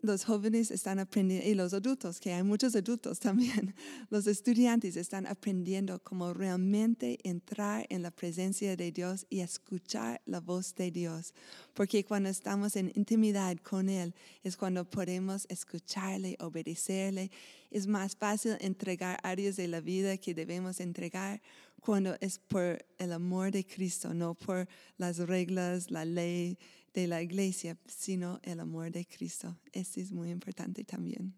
los 0.01 0.25
jóvenes 0.25 0.71
están 0.71 0.99
aprendiendo, 0.99 1.47
y 1.47 1.55
los 1.55 1.73
adultos, 1.73 2.19
que 2.19 2.33
hay 2.33 2.43
muchos 2.43 2.75
adultos 2.75 3.19
también, 3.19 3.75
los 4.09 4.27
estudiantes 4.27 4.95
están 4.95 5.27
aprendiendo 5.27 5.99
cómo 6.03 6.33
realmente 6.33 7.19
entrar 7.23 7.85
en 7.89 8.01
la 8.01 8.11
presencia 8.11 8.75
de 8.75 8.91
Dios 8.91 9.25
y 9.29 9.39
escuchar 9.39 10.21
la 10.25 10.39
voz 10.39 10.75
de 10.75 10.91
Dios. 10.91 11.33
Porque 11.73 12.03
cuando 12.03 12.29
estamos 12.29 12.75
en 12.75 12.91
intimidad 12.95 13.57
con 13.57 13.89
Él 13.89 14.13
es 14.43 14.57
cuando 14.57 14.83
podemos 14.85 15.45
escucharle, 15.49 16.37
obedecerle. 16.39 17.31
Es 17.69 17.85
más 17.87 18.15
fácil 18.15 18.57
entregar 18.59 19.19
áreas 19.23 19.57
de 19.57 19.67
la 19.67 19.81
vida 19.81 20.17
que 20.17 20.33
debemos 20.33 20.79
entregar 20.79 21.41
cuando 21.79 22.17
es 22.19 22.39
por 22.39 22.85
el 22.97 23.13
amor 23.13 23.51
de 23.51 23.65
Cristo, 23.65 24.13
no 24.13 24.33
por 24.33 24.67
las 24.97 25.19
reglas, 25.19 25.91
la 25.91 26.05
ley 26.05 26.57
de 27.01 27.05
la 27.05 27.21
iglesia, 27.21 27.77
sino 27.85 28.39
el 28.41 28.59
amor 28.59 28.91
de 28.91 29.05
Cristo. 29.05 29.55
Eso 29.71 29.99
es 29.99 30.11
muy 30.11 30.31
importante 30.31 30.83
también. 30.83 31.31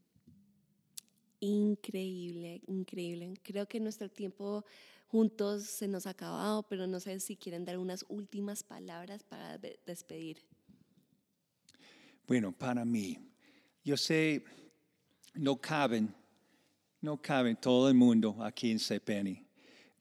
Increíble, 1.42 2.62
increíble. 2.68 3.34
Creo 3.44 3.68
que 3.68 3.82
nuestro 3.82 4.10
tiempo 4.10 4.64
juntos 5.08 5.66
se 5.66 5.90
nos 5.90 6.08
ha 6.08 6.12
acabado, 6.12 6.64
pero 6.64 6.88
no 6.88 7.02
sé 7.02 7.20
si 7.20 7.36
quieren 7.36 7.66
dar 7.66 7.78
unas 7.78 8.06
últimas 8.08 8.64
palabras 8.64 9.22
para 9.24 9.58
despedir. 9.58 10.38
Bueno, 12.26 12.54
para 12.54 12.86
mí, 12.86 13.18
yo 13.84 13.98
sé, 13.98 14.46
no 15.34 15.60
caben, 15.60 16.16
no 17.02 17.22
caben 17.22 17.58
todo 17.58 17.90
el 17.90 17.96
mundo 17.96 18.38
aquí 18.42 18.72
en 18.72 18.80
CPN, 18.80 19.46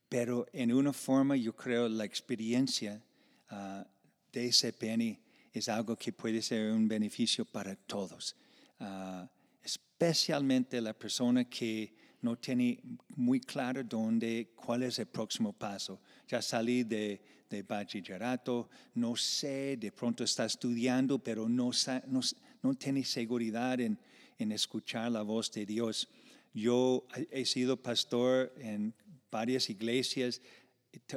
pero 0.08 0.46
en 0.52 0.72
una 0.72 0.92
forma 0.92 1.36
yo 1.36 1.52
creo 1.56 1.88
la 1.88 2.04
experiencia 2.04 3.02
uh, 3.50 3.82
de 4.30 4.52
CPN 4.52 5.27
es 5.58 5.68
algo 5.68 5.96
que 5.96 6.12
puede 6.12 6.42
ser 6.42 6.72
un 6.72 6.88
beneficio 6.88 7.44
para 7.44 7.76
todos, 7.76 8.36
ah, 8.80 9.28
especialmente 9.62 10.80
la 10.80 10.94
persona 10.94 11.44
que 11.44 11.94
no 12.20 12.36
tiene 12.36 12.80
muy 13.16 13.40
claro 13.40 13.84
dónde, 13.84 14.50
cuál 14.56 14.82
es 14.82 14.98
el 14.98 15.06
próximo 15.06 15.52
paso. 15.52 16.00
Ya 16.26 16.42
salí 16.42 16.82
de, 16.82 17.20
de 17.48 17.62
bachillerato, 17.62 18.68
no 18.94 19.14
sé, 19.14 19.76
de 19.76 19.92
pronto 19.92 20.24
está 20.24 20.44
estudiando, 20.44 21.18
pero 21.18 21.48
no, 21.48 21.70
no, 22.06 22.20
no 22.62 22.74
tiene 22.74 23.04
seguridad 23.04 23.80
en, 23.80 23.98
en 24.38 24.52
escuchar 24.52 25.12
la 25.12 25.22
voz 25.22 25.50
de 25.52 25.64
Dios. 25.64 26.08
Yo 26.52 27.06
he 27.30 27.44
sido 27.44 27.76
pastor 27.76 28.52
en 28.58 28.94
varias 29.30 29.70
iglesias, 29.70 30.40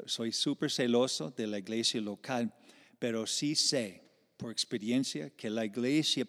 soy 0.06 0.32
súper 0.32 0.70
celoso 0.70 1.32
de 1.32 1.48
la 1.48 1.58
iglesia 1.58 2.02
local, 2.02 2.54
pero 3.00 3.26
sí 3.26 3.56
sé 3.56 4.11
por 4.42 4.52
experiencia 4.52 5.30
que 5.30 5.52
la 5.52 5.64
iglesia 5.64 6.26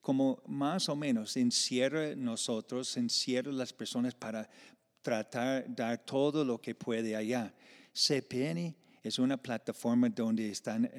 como 0.00 0.42
más 0.48 0.88
o 0.88 0.96
menos 0.96 1.36
encierra 1.36 2.16
nosotros, 2.16 2.96
encierra 2.96 3.52
las 3.52 3.72
personas 3.72 4.16
para 4.16 4.50
tratar 5.00 5.64
dar 5.72 6.04
todo 6.04 6.44
lo 6.44 6.60
que 6.60 6.74
puede 6.74 7.14
allá. 7.14 7.54
CPN 7.92 8.74
es 9.00 9.20
una 9.20 9.36
plataforma 9.36 10.08
donde 10.08 10.50
están 10.50 10.90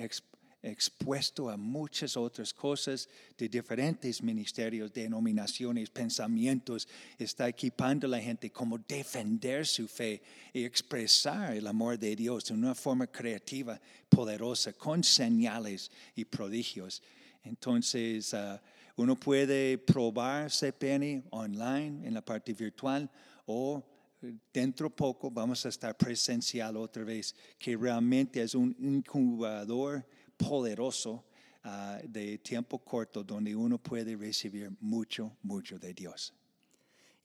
a 0.64 1.58
muchas 1.58 2.16
otras 2.16 2.54
cosas 2.54 3.10
de 3.38 3.50
diferentes 3.50 4.24
ministerios, 4.24 4.94
denominaciones, 4.94 5.90
pensamientos. 5.90 6.88
Está 7.18 7.50
equipando 7.50 8.08
a 8.08 8.10
la 8.10 8.20
gente 8.20 8.50
como 8.50 8.78
defender 8.78 9.66
su 9.66 9.88
fe 9.88 10.22
y 10.54 10.64
expresar 10.64 11.56
el 11.56 11.68
amor 11.68 12.00
de 12.00 12.16
Dios 12.16 12.46
de 12.46 12.54
una 12.54 12.74
forma 12.74 13.08
creativa, 13.08 13.80
poderosa, 14.08 14.72
con 14.74 15.04
señales 15.04 15.92
y 16.16 16.24
prodigios. 16.24 17.02
Entonces, 17.44 18.34
ah, 18.34 18.62
Uno 18.96 19.20
puede 19.20 19.80
probar 19.80 20.52
CPN 20.52 21.24
online 21.32 22.08
en 22.08 22.14
la 22.14 22.22
parte 22.22 22.54
virtual 22.54 23.10
o 23.48 23.84
eh, 24.22 24.34
dentro 24.54 24.90
poco 24.90 25.32
vamos 25.32 25.66
a 25.66 25.70
estar 25.70 25.98
presencial 25.98 26.78
otra 26.78 27.04
vez, 27.04 27.36
que 27.58 27.76
realmente 27.76 28.42
es 28.42 28.54
un 28.54 28.76
incubador 28.80 30.06
poderoso 30.38 31.24
ah, 31.64 32.00
de 32.04 32.38
tiempo 32.38 32.80
corto 32.80 33.24
donde 33.24 33.56
uno 33.56 33.78
puede 33.78 34.16
recibir 34.16 34.72
mucho, 34.80 35.36
mucho 35.44 35.80
de 35.80 35.94
Dios. 35.94 36.34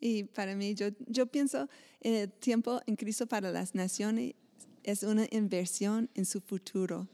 Y 0.01 0.25
para 0.25 0.55
mí, 0.55 0.75
yo, 0.75 0.89
yo 1.07 1.27
pienso 1.27 1.69
en 2.01 2.15
el 2.15 2.31
tiempo 2.31 2.81
en 2.87 2.97
Cristo 2.97 3.27
para 3.27 3.51
las 3.51 3.75
naciones 3.75 4.35
es 4.85 5.03
una 5.03 5.27
inversión 5.31 6.09
en 6.15 6.25
su 6.25 6.41
futuro, 6.41 7.09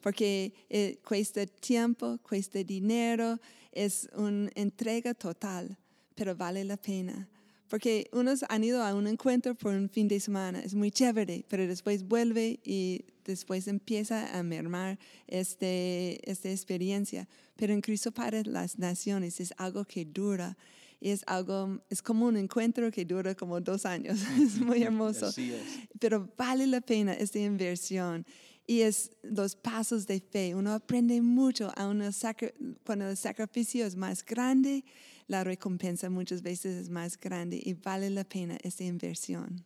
porque 0.00 0.52
eh, 0.68 0.98
cuesta 1.06 1.46
tiempo, 1.46 2.18
cuesta 2.18 2.62
dinero, 2.64 3.38
es 3.70 4.08
una 4.14 4.50
entrega 4.54 5.14
total, 5.14 5.76
pero 6.14 6.34
vale 6.34 6.64
la 6.64 6.76
pena. 6.76 7.28
Porque 7.72 8.10
unos 8.12 8.44
han 8.50 8.62
ido 8.64 8.82
a 8.82 8.94
un 8.94 9.06
encuentro 9.06 9.54
por 9.54 9.72
un 9.74 9.88
fin 9.88 10.06
de 10.06 10.20
semana, 10.20 10.60
es 10.60 10.74
muy 10.74 10.90
chévere, 10.90 11.42
pero 11.48 11.66
después 11.66 12.06
vuelve 12.06 12.60
y 12.64 13.06
después 13.24 13.66
empieza 13.66 14.38
a 14.38 14.42
mermar 14.42 14.98
este, 15.26 16.20
esta 16.30 16.50
experiencia. 16.50 17.26
Pero 17.56 17.72
en 17.72 17.80
Cristo 17.80 18.12
para 18.12 18.42
las 18.42 18.78
Naciones 18.78 19.40
es 19.40 19.54
algo 19.56 19.86
que 19.86 20.04
dura 20.04 20.54
es 21.00 21.22
algo, 21.26 21.80
es 21.90 22.00
como 22.02 22.26
un 22.26 22.36
encuentro 22.36 22.90
que 22.92 23.04
dura 23.06 23.34
como 23.34 23.58
dos 23.60 23.86
años, 23.86 24.20
es 24.40 24.60
muy 24.60 24.82
hermoso, 24.82 25.26
Así 25.26 25.50
es. 25.52 25.62
pero 25.98 26.28
vale 26.36 26.66
la 26.66 26.80
pena 26.82 27.14
esta 27.14 27.38
inversión. 27.40 28.24
Y 28.68 28.82
es 28.82 29.10
los 29.22 29.56
pasos 29.56 30.06
de 30.06 30.20
fe. 30.20 30.54
Uno 30.54 30.72
aprende 30.72 31.20
mucho 31.20 31.72
a 31.74 31.88
uno 31.88 32.04
sacri- 32.12 32.52
cuando 32.84 33.08
el 33.10 33.16
sacrificio 33.16 33.84
es 33.86 33.96
más 33.96 34.24
grande, 34.24 34.84
la 35.32 35.44
recompensa 35.44 36.10
muchas 36.10 36.42
veces 36.42 36.76
es 36.76 36.90
más 36.90 37.18
grande 37.18 37.60
y 37.60 37.72
vale 37.72 38.10
la 38.10 38.22
pena 38.22 38.58
esta 38.62 38.84
inversión. 38.84 39.64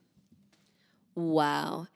Wow. 1.17 1.89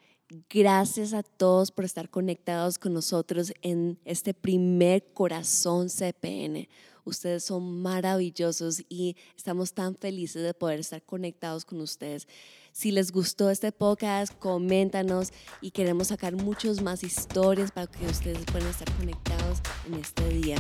Gracias 0.49 1.15
a 1.15 1.23
todos 1.23 1.71
por 1.71 1.85
estar 1.85 2.11
conectados 2.11 2.79
con 2.79 2.93
nosotros 2.93 3.53
en 3.63 3.99
este 4.05 4.35
primer 4.35 5.13
corazón 5.13 5.89
CPN. 5.89 6.69
Ustedes 7.05 7.45
son 7.45 7.81
maravillosos 7.81 8.83
y 8.89 9.17
estamos 9.37 9.73
tan 9.73 9.97
felices 9.97 10.43
de 10.43 10.53
poder 10.53 10.81
estar 10.81 11.03
conectados 11.03 11.65
con 11.65 11.81
ustedes. 11.81 12.27
Si 12.73 12.91
les 12.91 13.11
gustó 13.11 13.51
este 13.51 13.73
podcast, 13.73 14.37
coméntanos 14.39 15.31
y 15.61 15.71
queremos 15.71 16.09
sacar 16.09 16.35
muchas 16.35 16.83
más 16.83 17.03
historias 17.03 17.71
para 17.73 17.87
que 17.87 18.07
ustedes 18.07 18.45
puedan 18.47 18.69
estar 18.69 18.93
conectados 18.97 19.59
en 19.87 19.95
este 19.95 20.29
día. 20.29 20.57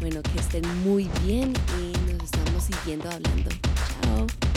Bueno, 0.00 0.22
que 0.22 0.38
estén 0.40 0.66
muy 0.82 1.10
bien 1.24 1.52
y 1.78 2.09
estamos 2.32 2.64
siguiendo 2.64 3.08
hablando. 3.10 3.50
Chao. 4.02 4.49